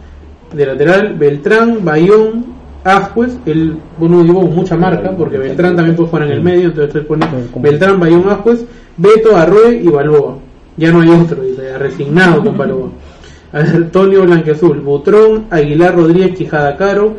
[0.53, 2.45] de lateral, Beltrán, Bayón,
[2.85, 6.93] Ascuez, el, bueno, digo mucha marca, porque Beltrán también puede jugar en el medio, entonces
[6.93, 7.25] se pone
[7.55, 8.63] Beltrán, Bayón, Ascuez,
[8.95, 10.37] Beto, Arroe y Balboa.
[10.77, 12.89] Ya no hay otro, dice, resignado con Balboa.
[13.51, 17.15] Antonio Blanquezul, Butrón, Aguilar, Rodríguez, Quijada, Caro,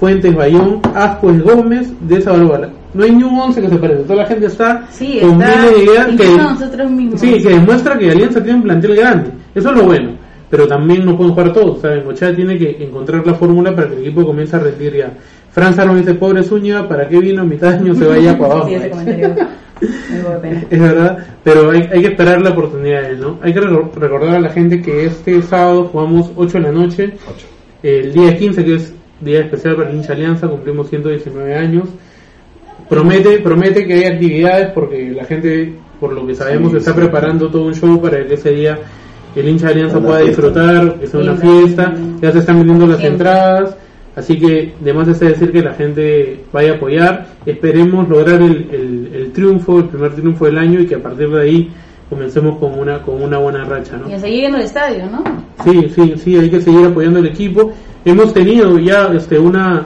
[0.00, 2.70] Fuentes, Bayón, Ascuez, Gómez, de esa Balboa.
[2.94, 5.70] No hay ni un 11 que se parezca, toda la gente está Sí, con miles
[5.70, 7.20] de ideas incluso que, nosotros mismos.
[7.20, 9.30] Sí, que demuestra que Alianza tiene un plantel grande.
[9.54, 10.21] Eso es lo bueno.
[10.52, 11.80] Pero también no pueden jugar todos.
[11.80, 12.00] ¿saben?
[12.00, 15.10] Bengochea tiene que encontrar la fórmula para que el equipo comience a rendir ya.
[15.50, 17.42] Franz Arno dice, pobre Zúñiga, ¿para qué vino?
[17.44, 18.68] Mitad de año se vaya para abajo.
[18.68, 19.34] Sí, ese comentario
[20.70, 23.38] es verdad, pero hay, hay que esperar la oportunidad, ¿no?
[23.42, 27.14] Hay que recor- recordar a la gente que este sábado jugamos 8 de la noche,
[27.28, 27.46] Ocho.
[27.82, 31.88] el día 15 que es día especial para el hincha Alianza, cumplimos 119 años.
[32.88, 36.98] Promete, promete que hay actividades porque la gente, por lo que sabemos, Sí, está sí.
[37.00, 38.78] preparando todo un show para que ese día
[39.40, 40.28] el hincha de Alianza pueda fiesta.
[40.42, 43.28] disfrutar, que sea una fiesta, ya se están vendiendo las Siempre.
[43.28, 43.76] entradas,
[44.16, 48.68] así que de más es decir que la gente vaya a apoyar, esperemos lograr el,
[48.70, 51.70] el- el triunfo, el primer triunfo del año y que a partir de ahí
[52.10, 54.08] comencemos con una con una buena racha, ¿no?
[54.10, 55.24] Y a seguir yendo al estadio, ¿no?
[55.64, 57.72] Sí, sí, sí, hay que seguir apoyando al equipo.
[58.04, 59.84] Hemos tenido ya este una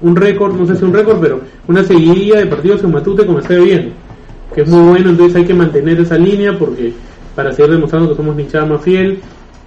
[0.00, 3.38] un récord, no sé si un récord, pero una seguidilla de partidos en Matute como
[3.40, 3.92] está bien,
[4.54, 6.92] que es muy bueno, entonces hay que mantener esa línea porque
[7.38, 9.20] para seguir demostrando que somos la hinchada más fiel.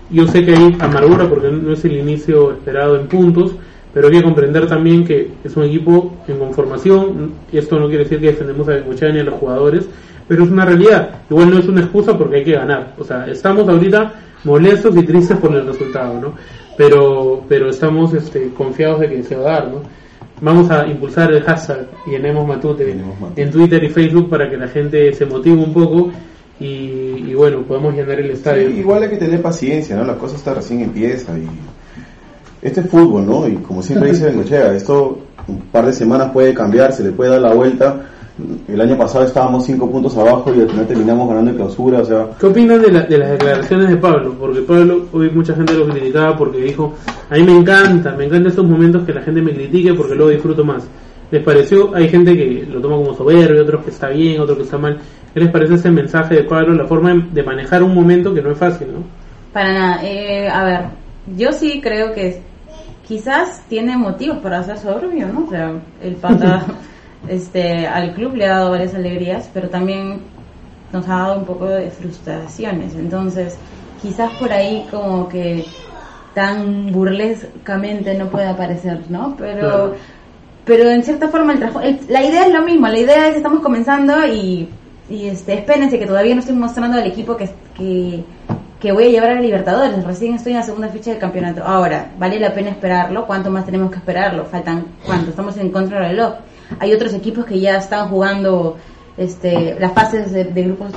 [0.09, 3.53] Yo sé que hay amargura porque no es el inicio esperado en puntos,
[3.93, 8.03] pero hay que comprender también que es un equipo en conformación, y esto no quiere
[8.03, 9.87] decir que defendemos a Bengochea ni a los jugadores,
[10.27, 11.21] pero es una realidad.
[11.29, 12.93] Igual no es una excusa porque hay que ganar.
[12.99, 16.33] O sea, estamos ahorita molestos y tristes por el resultado, ¿no?
[16.75, 19.81] Pero, pero estamos este, confiados de que se va a dar, ¿no?
[20.41, 23.41] Vamos a impulsar el hashtag Llenemos Matute Matute.
[23.41, 26.11] en Twitter y Facebook para que la gente se motive un poco
[26.61, 28.69] y, y bueno, podamos llenar el estadio.
[28.69, 30.03] Sí, igual hay que tener paciencia, ¿no?
[30.05, 31.47] La cosa está recién empieza y
[32.61, 33.47] este es fútbol, ¿no?
[33.47, 37.31] Y como siempre dice Bengochea, esto un par de semanas puede cambiar, se le puede
[37.31, 38.01] dar la vuelta.
[38.67, 42.05] El año pasado estábamos cinco puntos abajo y al final terminamos ganando en clausura, o
[42.05, 44.33] sea, ¿Qué opinan de, la- de las declaraciones de Pablo?
[44.39, 46.93] Porque Pablo, hoy mucha gente lo criticaba porque dijo,
[47.29, 50.31] a mí me encanta, me encantan estos momentos que la gente me critique porque luego
[50.31, 50.83] disfruto más.
[51.29, 51.93] ¿Les pareció?
[51.93, 54.97] Hay gente que lo toma como soberbio, otros que está bien, otros que está mal.
[55.33, 58.51] ¿Qué les parece ese mensaje de Pablo, la forma de- manejar un momento que no
[58.51, 59.13] es fácil, ¿no?
[59.51, 60.03] Para nada.
[60.03, 60.85] Eh, a ver,
[61.25, 62.49] yo sí creo que
[63.01, 65.45] quizás tiene motivos para ser soberbio, ¿no?
[65.45, 66.65] O sea, el pata
[67.25, 70.31] este, al club le ha dado varias alegrías, pero también
[70.91, 72.95] nos ha dado un poco de frustraciones.
[72.95, 73.61] Entonces,
[73.95, 75.75] quizás por ahí como que
[76.33, 79.35] tan burlescamente no puede aparecer, ¿no?
[79.37, 79.95] Pero, Claro.
[80.63, 83.37] pero en cierta forma el el- la idea es lo mismo, la idea es que
[83.37, 84.80] estamos comenzando y,
[85.11, 88.23] y este, espérense que todavía no estoy mostrando al equipo que, que,
[88.79, 91.63] que voy a llevar a la Libertadores, recién estoy en la segunda fecha del campeonato.
[91.63, 93.27] Ahora, ¿vale la pena esperarlo?
[93.27, 94.45] ¿Cuánto más tenemos que esperarlo?
[94.45, 95.29] Faltan, ¿cuánto?
[95.31, 96.33] Estamos en contra del reloj.
[96.79, 98.77] Hay otros equipos que ya están jugando
[99.17, 100.91] este, las fases de, de grupos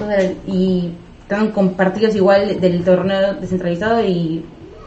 [0.46, 0.92] y
[1.22, 4.44] están con partidos igual del torneo descentralizado y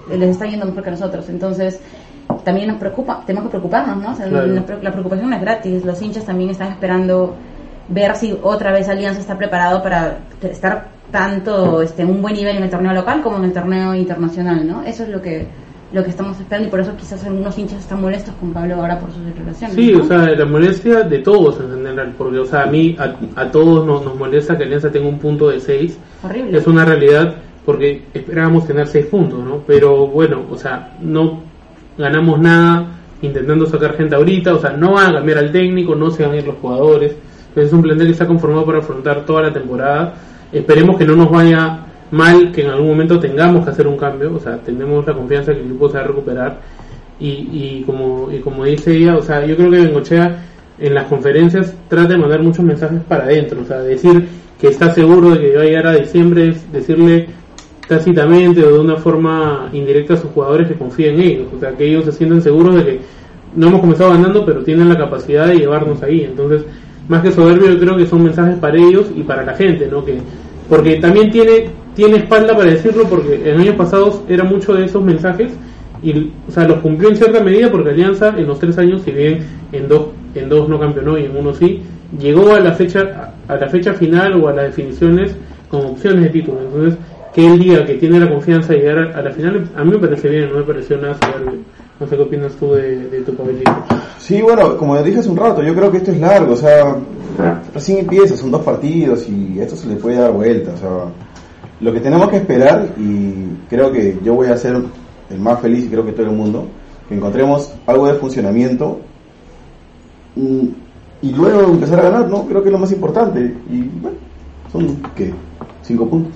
[0.09, 1.28] les está yendo mejor que nosotros.
[1.30, 1.80] Entonces,
[2.45, 4.11] también nos preocupa, tenemos que preocuparnos, ¿no?
[4.11, 4.47] O sea, Claro.
[4.47, 5.84] la, pre- la preocupación no es gratis.
[5.84, 7.36] Los hinchas también están esperando
[7.89, 12.57] ver si otra vez Alianza está preparado para estar tanto este, en un buen nivel
[12.57, 14.83] en el torneo local como en el torneo internacional, ¿no?
[14.83, 15.47] Eso es lo que
[15.93, 18.99] lo que estamos esperando y por eso quizás algunos hinchas están molestos con Pablo ahora
[18.99, 19.75] por sus declaraciones.
[19.75, 20.03] Sí, ¿no?
[20.03, 23.49] o sea, la molestia de todos en general, porque, o sea, a mí, a, a
[23.49, 25.97] todos nos, nos molesta que Alianza tenga un punto de 6.
[26.23, 26.57] horrible.
[26.57, 27.35] Es una realidad
[27.65, 29.63] porque esperábamos tener 6 puntos, ¿no?
[29.65, 31.41] Pero bueno, o sea, no
[31.97, 32.88] ganamos nada
[33.21, 36.33] intentando sacar gente ahorita, o sea, no van a cambiar al técnico, no se van
[36.33, 37.15] a ir los jugadores.
[37.58, 40.14] Es un plantel que está conformado para afrontar toda la temporada.
[40.51, 41.80] Esperemos que no nos vaya
[42.12, 45.53] mal, que en algún momento tengamos que hacer un cambio, o sea, tenemos la confianza
[45.53, 46.60] que el equipo se va a recuperar.
[47.20, 50.43] Y, y como y como dice ella, o sea, yo creo que Bengochea
[50.80, 54.28] en las conferencias trata de mandar muchos mensajes para adentro, o sea, decir
[54.60, 57.28] que está seguro de que va a llegar a diciembre, es decirle
[57.88, 61.72] tácitamente o de una forma indirecta a sus jugadores que confíen en ellos, o sea,
[61.72, 62.99] que ellos se sienten seguros de que
[63.55, 66.24] no hemos comenzado ganando, pero tienen la capacidad de llevarnos ahí.
[66.24, 66.64] Entonces,
[67.08, 70.03] más que soberbio, yo creo que son mensajes para ellos y para la gente, ¿no?
[70.03, 70.20] Que
[70.70, 75.03] porque también tiene tiene espalda para decirlo, porque en años pasados era mucho de esos
[75.03, 75.51] mensajes
[76.03, 79.12] y, o sea, los cumplió en cierta medida porque Alianza en los tres años, si
[79.12, 79.39] bien
[79.72, 81.82] en dos en dos no campeonó y en uno sí,
[82.20, 85.36] llegó a la fecha a la fecha final o a las definiciones
[85.70, 86.60] con opciones de título.
[86.62, 86.99] Entonces,
[87.34, 89.99] que él diga que tiene la confianza de llegar a la final, a mí me
[89.99, 91.60] parece bien, no me pareció nada soberbio.
[92.00, 93.72] No sé qué opinas tú de, de tu pabellito.
[94.20, 96.95] Sí, bueno, como dije hace un rato, yo creo que esto es largo, o sea,
[97.74, 100.89] recién empieza, son dos partidos y esto se le puede dar vuelta, o sea,
[101.80, 103.34] lo que tenemos que esperar y
[103.70, 104.82] creo que yo voy a ser
[105.30, 106.66] el más feliz y creo que todo el mundo,
[107.08, 109.00] que encontremos algo de funcionamiento
[110.36, 110.68] mm,
[111.22, 112.45] y luego empezar a ganar, ¿no?
[112.45, 114.18] Creo que es lo más importante y bueno,
[114.72, 115.34] son, ¿qué?
[115.82, 116.34] Cinco puntos.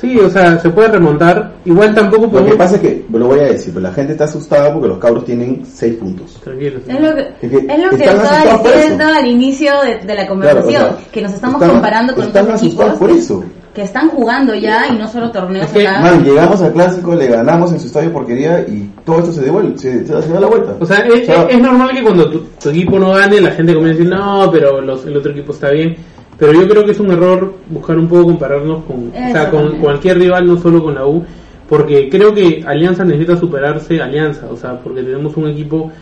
[0.00, 1.52] Sí, o sea, se puede remontar.
[1.66, 2.56] Igual tampoco Lo que podemos...
[2.56, 5.24] pasa es que, lo voy a decir, pero la gente está asustada porque los cabros
[5.26, 6.40] tienen seis puntos.
[6.42, 6.78] Tranquilo.
[6.88, 10.14] Es lo que, Es que es lo que están estaba diciendo al inicio de, de
[10.14, 13.10] la conversación, Claro, o sea, que nos estamos están- comparando con están otros equipos por
[13.10, 13.44] eso.
[13.74, 16.00] que están jugando ya y no solo torneos Es que, acá.
[16.00, 19.76] Man, llegamos al clásico, le ganamos en su estadio porquería y todo esto se devuelve,
[19.78, 20.76] se, se, se da la vuelta.
[20.80, 24.04] O sea, es, normal que cuando tu, tu equipo no gane, la gente comience a
[24.06, 25.94] decir, no, pero los- el otro equipo está bien.
[26.40, 29.60] Pero yo creo que es un error buscar un poco compararnos con, o sea, con
[29.62, 29.82] también.
[29.82, 31.22] cualquier rival, no solo con la U.
[31.68, 34.46] Porque creo que Alianza necesita superarse Alianza.
[34.50, 35.92] O sea, porque tenemos un equipo,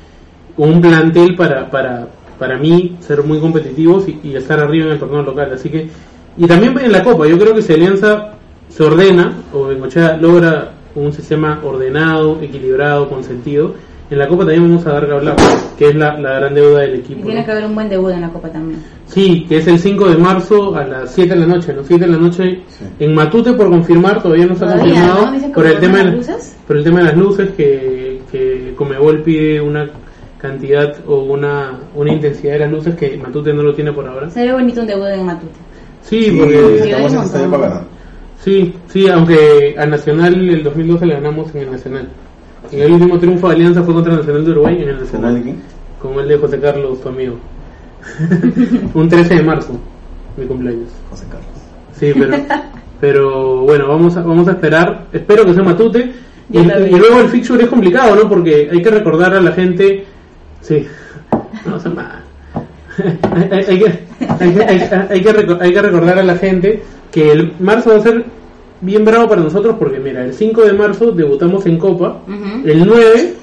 [0.56, 2.06] un plantel para, para,
[2.38, 5.50] para mí ser muy competitivos y, y estar arriba en el torneo local.
[5.52, 5.88] Así que,
[6.36, 8.34] y también en la Copa, yo creo que si Alianza
[8.68, 13.74] se ordena, o Bengochea logra un sistema ordenado, equilibrado, con sentido,
[14.10, 15.36] en la Copa también vamos a dar que hablar,
[15.76, 17.22] que es la, la gran deuda del Y equipo.
[17.24, 17.46] tiene ¿no?
[17.46, 18.82] que haber un buen debut en la Copa también.
[19.06, 21.82] Sí, que es el 5 de marzo a las 7 de la noche, ¿no?
[21.84, 22.84] 7 de la noche Sí.
[23.00, 25.52] en Matute por confirmar, todavía no está Todavía, confirmado ¿no?
[25.52, 26.56] Por el tema las de, luces.
[26.66, 29.88] por el tema de las luces que, que Comebol pide una
[30.38, 34.30] cantidad o una, una intensidad de las luces que Matute no lo tiene por ahora.
[34.30, 35.52] Sería bonito un debut en Matute.
[36.02, 37.80] Sí, Sí, porque Sí, estamos en
[38.40, 42.08] sí, sí, aunque al Nacional el 2012 le ganamos en el Nacional.
[42.72, 45.04] En el último triunfo de Alianza fue contra el Nacional de Uruguay en el ¿Con
[45.04, 45.36] Nacional.
[45.36, 45.56] alguien?
[46.00, 47.36] Con el de José Carlos, tu amigo.
[48.94, 49.78] un 13 de marzo,
[50.36, 50.88] mi cumpleaños.
[51.10, 51.48] José Carlos.
[51.98, 52.36] Sí, pero,
[53.00, 55.06] pero bueno, vamos a, vamos a esperar.
[55.12, 56.12] Espero que sea Matute.
[56.50, 58.28] Y, y luego el fixture es complicado, ¿no?
[58.28, 60.04] Porque hay que recordar a la gente.
[60.60, 60.86] Sí,
[61.66, 62.22] no son mal.
[63.32, 63.86] hay, hay- hay que,
[64.40, 64.80] hay, que, hay,
[65.10, 66.82] hay que reco- hay que recordar a la gente
[67.12, 68.24] que el marzo va a ser
[68.80, 72.18] bien bravo para nosotros porque, mira, el 5 de marzo debutamos en Copa.
[72.64, 73.34] El 9,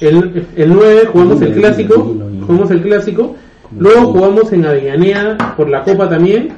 [0.00, 2.14] el, el 9 jugamos el clásico,
[2.46, 3.36] jugamos el clásico,
[3.78, 6.50] luego jugamos en Avellaneda por la Copa también,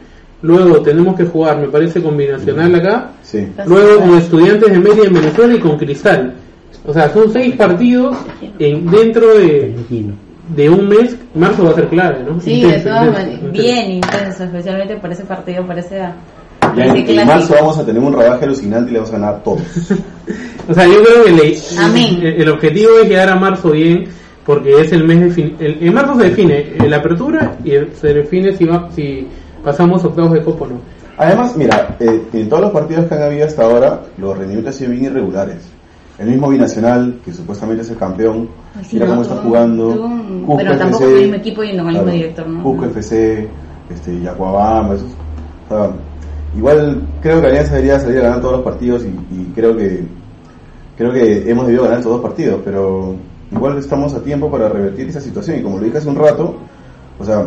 [0.42, 3.46] luego tenemos que jugar, me parece, combinacional acá, Sí.
[3.66, 6.34] luego con Estudiantes de Media en Venezuela y con Cristal.
[6.88, 8.16] O sea, son seis partidos
[8.60, 9.74] en, dentro de,
[10.54, 12.40] de un mes, marzo va a ser clave, ¿no?
[12.40, 13.52] Sí, Intenso, de todas maneras.
[13.52, 16.00] Bien intenso, especialmente por ese partido, por ese,
[16.82, 17.24] En, clásico.
[17.26, 19.62] marzo vamos a tener un rodaje alucinante y le vamos a ganar a todos.
[20.68, 22.18] O sea, yo creo que le- Amén.
[22.20, 24.06] el, el objetivo es llegar a marzo bien,
[24.44, 27.70] porque es el mes de fin, el, en marzo se define eh, la apertura y
[27.70, 29.28] el- se define si, va, si
[29.62, 30.80] pasamos octavos de copa o no.
[31.18, 34.78] Además, mira, eh, en todos los partidos que han habido hasta ahora, los rendimientos han
[34.80, 35.58] sido bien irregulares.
[36.18, 38.48] El mismo Binacional, que supuestamente es el campeón,
[38.82, 39.12] sí, mira ¿no?
[39.12, 39.88] cómo está jugando.
[40.46, 42.62] Cusco pero tampoco FC, el mismo equipo y no con el mismo director, ¿no?
[42.64, 42.90] Cusco No.
[42.90, 43.48] FC,
[43.90, 45.08] este, Yacuabamba, esos.
[45.70, 45.90] o sea,
[46.54, 50.04] igual creo que Alianza debería salir a ganar todos los partidos y, y creo que
[50.96, 53.14] creo que hemos debido ganar estos dos partidos, pero
[53.52, 56.56] igual estamos a tiempo para revertir esa situación y como lo dije hace un rato,
[57.18, 57.46] o sea,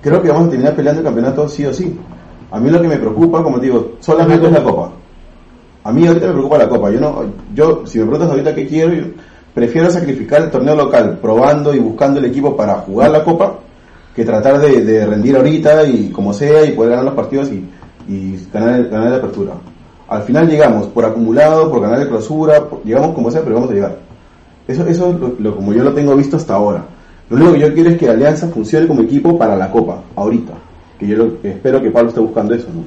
[0.00, 1.98] creo que vamos a terminar peleando el campeonato sí o sí.
[2.50, 4.92] A mí lo que me preocupa, como te digo, solamente es la copa.
[5.82, 6.90] A mí ahorita me preocupa la copa.
[6.90, 9.04] Yo no, yo si me preguntas ahorita qué quiero, yo
[9.52, 13.58] prefiero sacrificar el torneo local, probando y buscando el equipo para jugar la copa,
[14.14, 17.68] que tratar de, de rendir ahorita y como sea y poder ganar los partidos y,
[18.08, 19.52] y ganar la apertura.
[20.08, 23.74] Al final llegamos por acumulado, por ganar la clausura, llegamos como sea, pero vamos a
[23.74, 23.98] llegar.
[24.68, 26.84] Eso, eso es lo, como yo lo tengo visto hasta ahora.
[27.30, 30.52] Lo único que yo quiero es que Alianza funcione como equipo para la Copa, ahorita.
[30.98, 32.84] Que yo lo- espero que Pablo esté buscando eso, ¿no?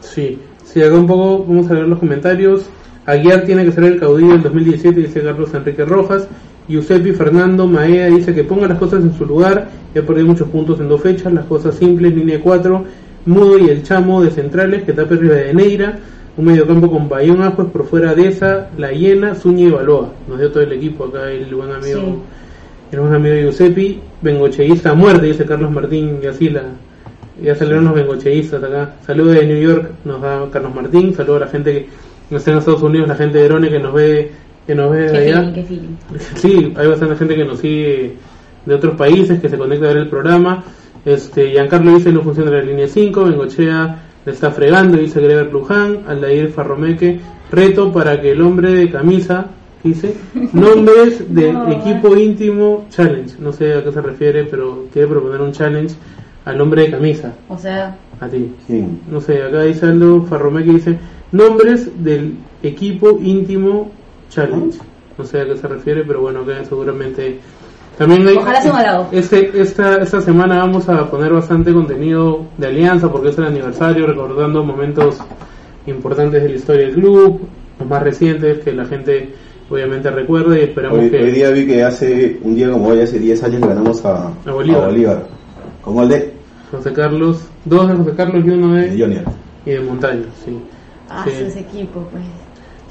[0.00, 2.64] Sí, sí, acá un poco vamos a ver los comentarios.
[3.04, 6.26] Aguiar tiene que ser el caudillo del 2017, dice Carlos Enrique Rojas.
[6.68, 9.68] Giuseppe Fernando Maea dice que ponga las cosas en su lugar.
[9.94, 12.84] Ya perdido muchos puntos en dos fechas, las cosas simples, línea 4.
[13.26, 15.98] Mudo y el Chamo de centrales, que tape Rivadeneira.
[16.36, 20.12] Un mediocampo con Bayón Ajuez por fuera de esa, La Hiena, Zúñiga y Baloa.
[20.28, 22.00] Nos dio todo el equipo acá el buen amigo.
[22.00, 22.14] Sí.
[22.92, 23.98] El buen amigo Giuseppe.
[24.20, 26.62] Bengocheísta a muerte, dice Carlos Martín y así la,
[27.42, 28.96] ya salieron los bengocheístas acá.
[29.06, 31.14] Saludos de New York, nos da Carlos Martín.
[31.14, 31.88] Saludos a la gente que
[32.30, 34.30] no está en Estados Unidos, la gente de Verone que nos ve,
[34.66, 35.38] que nos ve de Qué allá.
[35.40, 35.96] feeling, qué feeling.
[36.36, 38.12] Sí, hay bastante gente que nos sigue
[38.66, 40.64] de otros países, que se conecta a ver el programa.
[41.06, 46.00] Este, Giancarlo dice no funciona la línea 5, Bengochea le está fregando, dice Greber Luján,
[46.08, 49.46] Aldair Farromeque, reto para que el hombre de camisa,
[49.84, 50.14] dice,
[50.52, 51.70] nombres de No.
[51.70, 55.94] equipo íntimo challenge, no sé a qué se refiere, pero quiere proponer un challenge
[56.44, 58.52] al hombre de camisa, O sea, a ti.
[58.66, 59.00] ¿Quién?
[59.08, 60.98] No sé, acá dice Aldo Farromé que dice
[61.32, 63.92] nombres del equipo íntimo
[64.28, 64.78] challenge.
[65.18, 67.38] No sé a qué se refiere, pero bueno, acá seguramente
[67.98, 69.08] también hay Ojalá sea un halago.
[69.12, 74.06] este, esta, esta semana vamos a poner bastante contenido de alianza porque es el aniversario,
[74.06, 75.18] recordando momentos
[75.86, 77.40] importantes de la historia del club,
[77.78, 79.34] los más recientes que la gente
[79.70, 83.00] obviamente recuerde y esperamos Hoy, que hoy día vi que hace un día como hoy,
[83.00, 85.26] hace 10 años le ganamos a, A Bolívar.
[85.82, 86.32] Con gol de,
[86.70, 89.24] José Carlos, dos de José Carlos y uno de de, Jonier.
[89.64, 90.58] y de Montaño, sí.
[91.08, 91.30] ah, Sí.
[91.46, 92.22] ese equipo, pues.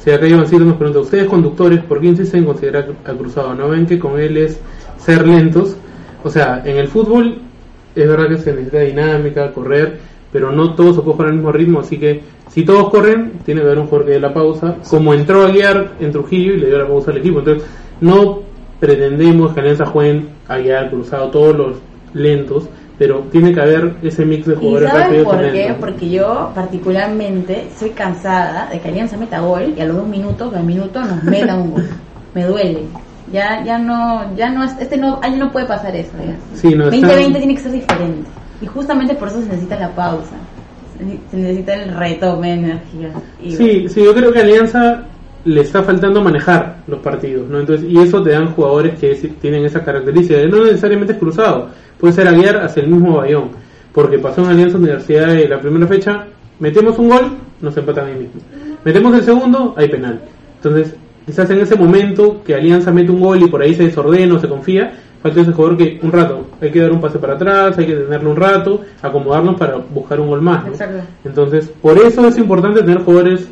[0.03, 3.55] Sí, acá Ivancito nos pregunta, ustedes conductores, ¿por qué insisten en considerar a Cruzado?
[3.55, 4.59] ¿No ven que con él es
[5.05, 5.75] ser lentos?
[6.23, 7.39] O sea, en el fútbol
[7.95, 9.99] es verdad que se necesita dinámica, correr,
[10.31, 13.61] pero no todos se puede jugar al mismo ritmo, así que si todos corren, tiene
[13.61, 16.57] que haber un jugador que dé la pausa, como entró a guiar en Trujillo y
[16.57, 17.39] le dio la pausa al equipo.
[17.39, 17.67] Entonces,
[18.01, 18.39] no
[18.79, 21.77] pretendemos que Alianza jueguen a guiar Cruzado todos los
[22.13, 25.53] lentos, pero tiene que haber ese mix de ¿Y jugadores rápidos por y qué?
[25.53, 25.77] lentos.
[25.79, 30.53] Porque yo particularmente soy cansada de que Alianza meta gol y a los dos minutos,
[30.53, 31.89] al minuto nos meta un gol.
[32.33, 32.79] Me duele.
[33.31, 36.11] Ya, ya no, ya no, es- este no, año no puede pasar eso.
[36.19, 36.35] Ya.
[36.55, 38.29] Sí, no, está- 2020 tiene que ser diferente.
[38.61, 40.35] Y justamente por eso se necesita la pausa.
[41.29, 43.09] Se necesita el retome de energía.
[43.43, 45.03] Y Sí, sí, yo creo que Alianza
[45.43, 47.59] le está faltando manejar los partidos, ¿no?
[47.59, 51.69] Entonces, y eso te dan jugadores que sí tienen esa característica, no necesariamente es cruzado,
[51.99, 53.49] puede ser a guiar hacia el mismo Bayón,
[53.91, 56.25] porque pasó en Alianza Universidad de la primera fecha,
[56.59, 58.41] metemos un gol, nos empatan ahí mismo.
[58.83, 60.19] Metemos el segundo, hay penal.
[60.55, 60.95] Entonces,
[61.25, 64.39] quizás en ese momento que Alianza mete un gol y por ahí se desordena o
[64.39, 67.77] se confía, falta ese jugador que un rato, hay que dar un pase para atrás,
[67.77, 70.73] hay que tenerlo un rato, acomodarnos para buscar un gol más, ¿no?
[71.23, 73.47] Entonces, por eso es importante tener jugadores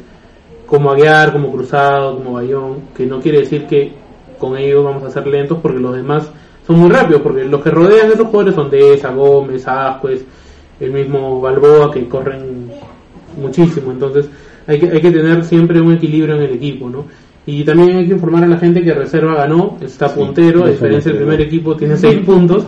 [0.68, 3.92] como Aguiar, como Cruzado, como Bayón, que no quiere decir que
[4.38, 6.30] con ellos vamos a ser lentos porque los demás
[6.66, 10.24] son muy rápidos, porque los que rodean a esos jugadores son Deza, Gómez, Ascuez,
[10.80, 12.72] el mismo Balboa que corren
[13.40, 14.30] muchísimo, entonces
[14.68, 17.06] hay que, hay que tener siempre un equilibrio en el equipo, ¿no?
[17.46, 20.70] Y también hay que informar a la gente que Reserva ganó, está Sí, puntero, a
[20.70, 22.66] diferencia del primer equipo, tiene 6 puntos.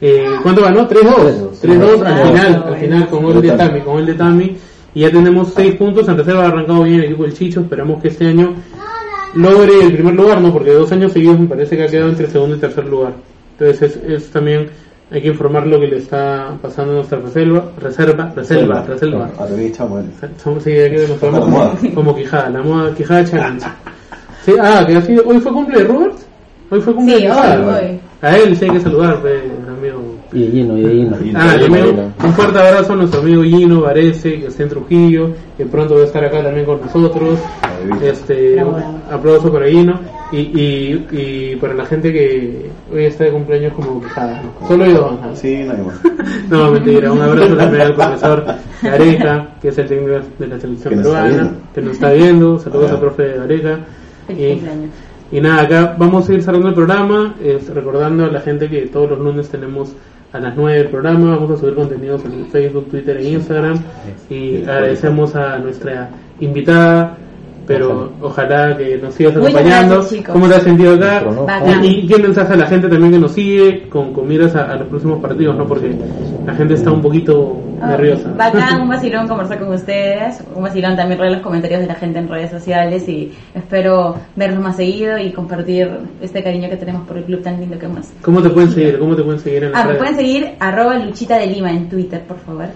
[0.00, 0.88] Eh, ¿Cuánto ganó?
[0.88, 1.60] 3-2.
[1.62, 4.56] 3-2 al final, al final con gol de Tami, con gol de Tami.
[4.94, 8.02] Y ya tenemos 6 puntos, en reserva ha arrancado bien el equipo del Chicho, esperamos
[8.02, 8.54] que este año
[9.34, 10.52] logre el primer lugar, ¿no?
[10.52, 13.12] Porque dos años seguidos me parece que ha quedado entre segundo y tercer lugar.
[13.58, 14.68] Entonces es, es también,
[15.10, 19.30] hay que informar lo que le está pasando a nuestra reserva, reserva, reserva, reserva.
[19.38, 20.10] A lo que echamos, bueno.
[20.42, 23.66] Somos sí, que como, como Quijada, la moda Quijada Challenge.
[24.44, 26.14] Sí, ah, que ha sido, hoy fue cumple de Robert.
[26.70, 27.78] Hoy fue cumple Sí, de hoy, Quijada.
[27.80, 28.00] hoy.
[28.22, 30.05] A él sí hay que saludar, pues, amigo.
[30.32, 31.38] Y de Gino, y de Gino.
[31.38, 32.02] Ah, también Gino.
[32.24, 36.00] un fuerte abrazo a nuestro amigo Gino Varese, que está en Trujillo, que pronto va
[36.00, 37.38] a estar acá también con nosotros.
[38.02, 38.58] Este,
[39.10, 39.98] aplauso para Gino.
[40.32, 44.42] Y, y, y para la gente que hoy está de cumpleaños como Quijada.
[44.60, 44.66] ¿no?
[44.66, 45.36] Solo yo, ajá.
[45.36, 46.00] Sí, no hay más.
[46.50, 47.12] No, mentira.
[47.12, 48.44] Un abrazo también al profesor
[48.82, 52.12] Gareca, que es el técnico de la selección Que nos está peruana, que nos está
[52.12, 52.58] viendo.
[52.58, 53.78] Saludos al profe Gareca.
[54.26, 54.90] Feliz Y- cumpleaños.
[55.32, 58.82] Y nada, acá vamos a ir cerrando el programa, es, recordando a la gente que
[58.82, 59.92] todos los lunes tenemos
[60.36, 63.78] a las 9 el programa, vamos a subir contenidos en Facebook, Twitter e Instagram.
[64.28, 66.10] Y agradecemos a nuestra
[66.40, 67.16] invitada,
[67.66, 69.96] pero ojalá que nos sigas acompañando.
[69.96, 70.24] gracias.
[70.26, 71.24] ¿Cómo te has sentido acá?
[71.82, 74.70] Y, y qué mensaje a la gente también que nos sigue con, con miras a,
[74.72, 75.66] a los próximos partidos, ¿no?
[75.66, 75.94] Porque
[76.46, 78.32] la gente está un poquito Ah, nerviosa.
[78.34, 80.42] Bacán, un vacilón conversar con ustedes.
[80.54, 84.60] Un vacilón también leer los comentarios de la gente en redes sociales y espero verlos
[84.62, 85.90] más seguido y compartir
[86.22, 88.06] este cariño que tenemos por el club tan lindo que hemos.
[88.22, 88.98] ¿Cómo te pueden seguir?
[88.98, 89.98] ¿Cómo te pueden seguir en Ah, me redes?
[89.98, 92.66] pueden seguir arroba Luchita de Lima en Twitter, por favor.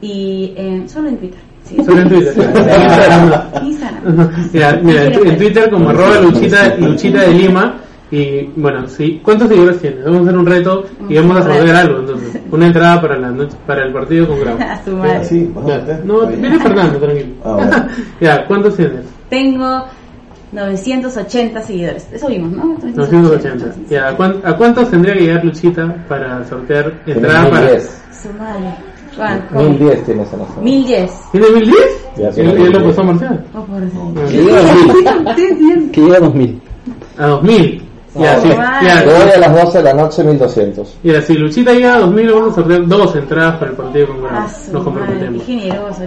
[0.00, 1.38] Y eh, solo en Twitter.
[1.70, 1.84] Sí.
[1.84, 2.34] Solo en Twitter.
[2.36, 3.64] Instagram.
[3.64, 4.30] Instagram.
[4.52, 7.74] Mira, mira, en, Twitter como arroba luchita, luchita de Lima
[8.10, 10.04] y bueno, sí, ¿cuántos seguidores tienes?
[10.04, 13.30] Vamos a hacer un reto y vamos a sortear algo entonces, una entrada para la
[13.30, 14.58] noche, para el partido con Grau.
[14.60, 15.24] A su madre.
[15.24, 15.52] Sí.
[16.04, 17.34] No, viene Fernando, tranquilo.
[17.44, 17.86] Ah, bueno.
[18.20, 19.04] ya, ¿cuántos tienes?
[19.28, 19.84] Tengo
[20.50, 22.08] 980 seguidores.
[22.12, 22.76] Eso vimos, ¿no?
[22.82, 23.74] 980.
[23.88, 27.60] Ya, ¿a, cuán- a cuántos tendría que llegar Luchita para sortear entrada para...
[27.66, 28.02] 1010.
[28.22, 28.89] Su madre.
[29.16, 29.60] Juan, ¿cómo?
[29.70, 30.60] 1010 tienes en la zona.
[30.62, 31.10] 1010.
[31.32, 31.78] ¿Tiene 1010?
[32.16, 32.82] Ya, Sí, tiene ya lo 1010.
[32.84, 33.44] puso Marcial.
[33.54, 33.66] Oh.
[34.16, 34.26] Ah.
[34.28, 35.26] Que llega a 2000.
[35.28, 35.90] Ustedes bien.
[35.92, 36.60] Que llega a 2000.
[37.18, 37.82] A 2000.
[38.16, 40.98] Ya, Oh, sí, Yo voy a las 12 de la noche 1200.
[41.04, 44.22] Mira, si Luchita llega a 2000, vamos a sortear dos entradas para el partido con
[44.22, 44.34] Grau.
[44.36, 45.42] A Nos comprometemos.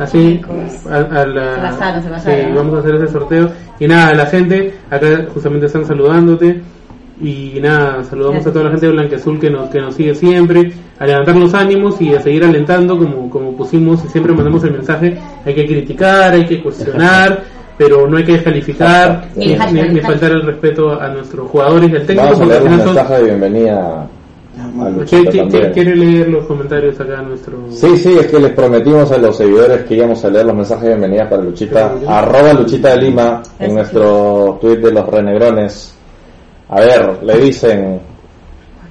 [0.02, 0.42] Así,
[0.90, 2.56] a, a la, Se pasaron, se sí, pasaron.
[2.56, 3.50] vamos a hacer ese sorteo.
[3.80, 6.62] Y nada, la gente, acá justamente están saludándote.
[7.22, 8.48] Y nada, saludamos Gracias.
[8.48, 11.54] a toda la gente de Blanqueazul que nos, que nos sigue siempre, a levantar los
[11.54, 15.66] ánimos y a seguir alentando como, como pusimos y siempre mandamos el mensaje, hay que
[15.66, 17.44] criticar, hay que cuestionar,
[17.78, 19.56] pero no hay que descalificar Ni
[20.02, 22.24] faltar el respeto a nuestros jugadores y al técnico.
[22.32, 24.08] Vamos a leer un mensaje de bienvenida a
[24.90, 25.72] ¿Qui- Luchita qui- también.
[25.72, 27.58] ¿Quiere leer los comentarios acá a nuestro...
[27.70, 30.84] Sí, sí, es que les prometimos a los seguidores que íbamos a leer los mensajes
[30.84, 31.94] de bienvenida para Luchita.
[32.08, 35.93] Arroba Luchita de Lima en nuestro tweet de los renegrones.
[36.70, 38.00] A ver, le dicen,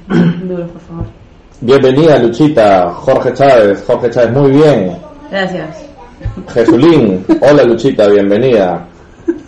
[0.09, 1.05] Duro, por favor.
[1.61, 4.97] bienvenida Luchita, Jorge Chávez, Jorge Chávez, muy bien.
[5.31, 5.85] Gracias.
[6.53, 8.87] Jesulín, hola Luchita, bienvenida.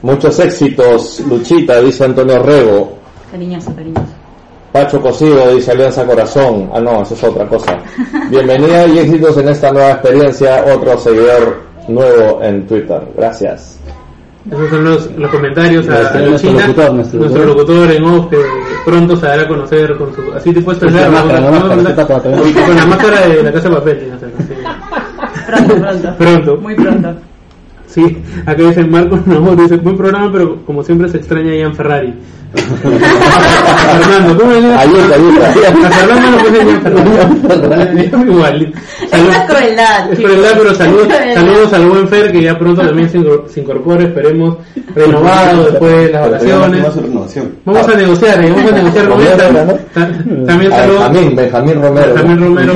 [0.02, 2.98] Muchos éxitos, Luchita, dice Antonio Rego.
[3.30, 4.12] Cariñoso, cariñoso.
[4.72, 6.68] Pacho Cocido dice Alianza Corazón.
[6.74, 7.78] Ah, no, eso es otra cosa.
[8.28, 10.64] Bienvenida y éxitos en esta nueva experiencia.
[10.74, 13.00] Otro seguidor nuevo en Twitter.
[13.16, 13.78] Gracias.
[14.50, 18.28] Esos son los, los comentarios a, Nuestro- a nuestro locutor, nuestro nuestro locutor en off
[18.30, 18.36] que
[18.84, 21.84] pronto se dará a conocer con su así te puedes Con la máscara, con,
[22.76, 24.54] la máscara de la casa de papel sí.
[25.46, 26.14] Pronto, pronto.
[26.18, 26.56] Pronto.
[26.58, 27.14] Muy pronto.
[27.86, 31.74] Sí, acá dicen Marcos no, dice buen programa pero como siempre se extraña a Ian
[31.74, 32.12] Ferrari
[32.54, 35.48] Fernando ¿cómo le Ayuda, ayuda.
[35.48, 35.52] a
[37.48, 38.72] Fernando igual
[39.12, 40.12] Es una crueldad.
[40.12, 43.60] Es crueldad, pero saludos, saludos al buen Fer que ya pronto también se incor- se
[43.60, 44.56] incorpore, esperemos
[44.94, 46.84] renovado después de las vacaciones.
[47.64, 49.18] Vamos a negociar, eh, vamos a negociar con
[50.46, 52.14] También A saludos Benjamín, Benjamín Romero.
[52.14, 52.74] Benjamín Romero,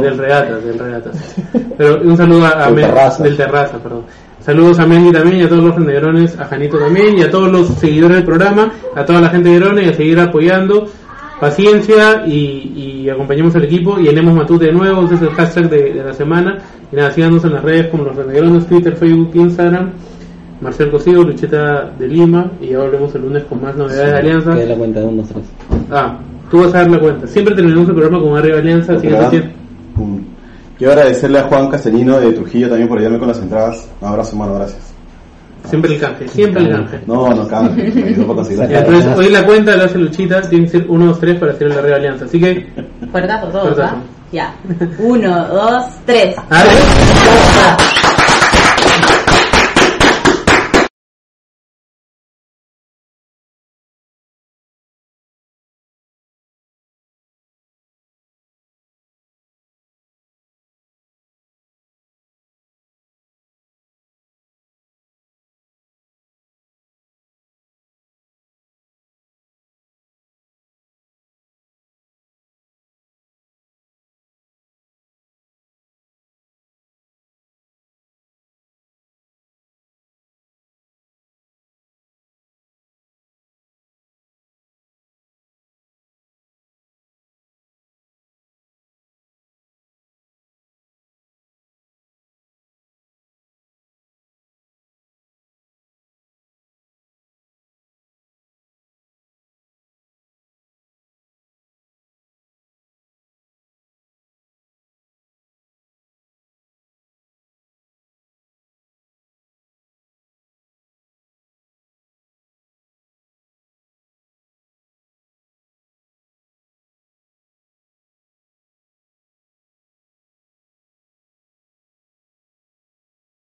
[0.00, 1.16] del Regatas, del Regatas.
[1.76, 4.04] Pero un saludo a, del Terraza, perdón.
[4.40, 7.52] Saludos a Mendy también y a todos los negrones, a Janito también y a todos
[7.52, 10.88] los seguidores del programa, a toda la gente de Negrona y a seguir apoyando.
[11.38, 15.70] Paciencia y, y acompañemos al equipo y llenemos Matute de nuevo, ese es el hashtag
[15.70, 16.58] de, de la semana.
[16.92, 19.90] Y nada, síganos en las redes como los Negrones, Twitter, Facebook, Instagram.
[20.60, 24.54] Marcel Cosido, Lucheta de Lima y ya volvemos el lunes con más novedades de Alianza.
[24.54, 25.44] Que la cuenta de unos tres.
[25.90, 26.18] Ah,
[26.50, 27.26] tú vas a dar la cuenta.
[27.26, 28.98] Siempre terminamos el programa con arriba Alianza.
[30.80, 33.86] Quiero agradecerle a Juan Castellino de Trujillo también por ayudarme con las entradas.
[34.00, 34.94] Un abrazo, hermano, gracias.
[35.68, 37.00] Siempre el canje, siempre el canje.
[37.06, 39.18] No, no cambie, me ayudó para conseguir las entonces entradas.
[39.18, 41.80] hoy la cuenta la hace Luchita, tiene que ser 1, 2, 3 para hacer la
[41.80, 42.24] arriba Alianza.
[42.24, 42.66] Así que,
[43.12, 43.78] Fuertazo todos.
[43.78, 43.96] ¿ah?
[44.32, 44.54] Ya.
[45.00, 46.34] Uno, dos, tres.
[46.48, 46.70] ¡Ale!
[47.58, 47.76] Ah.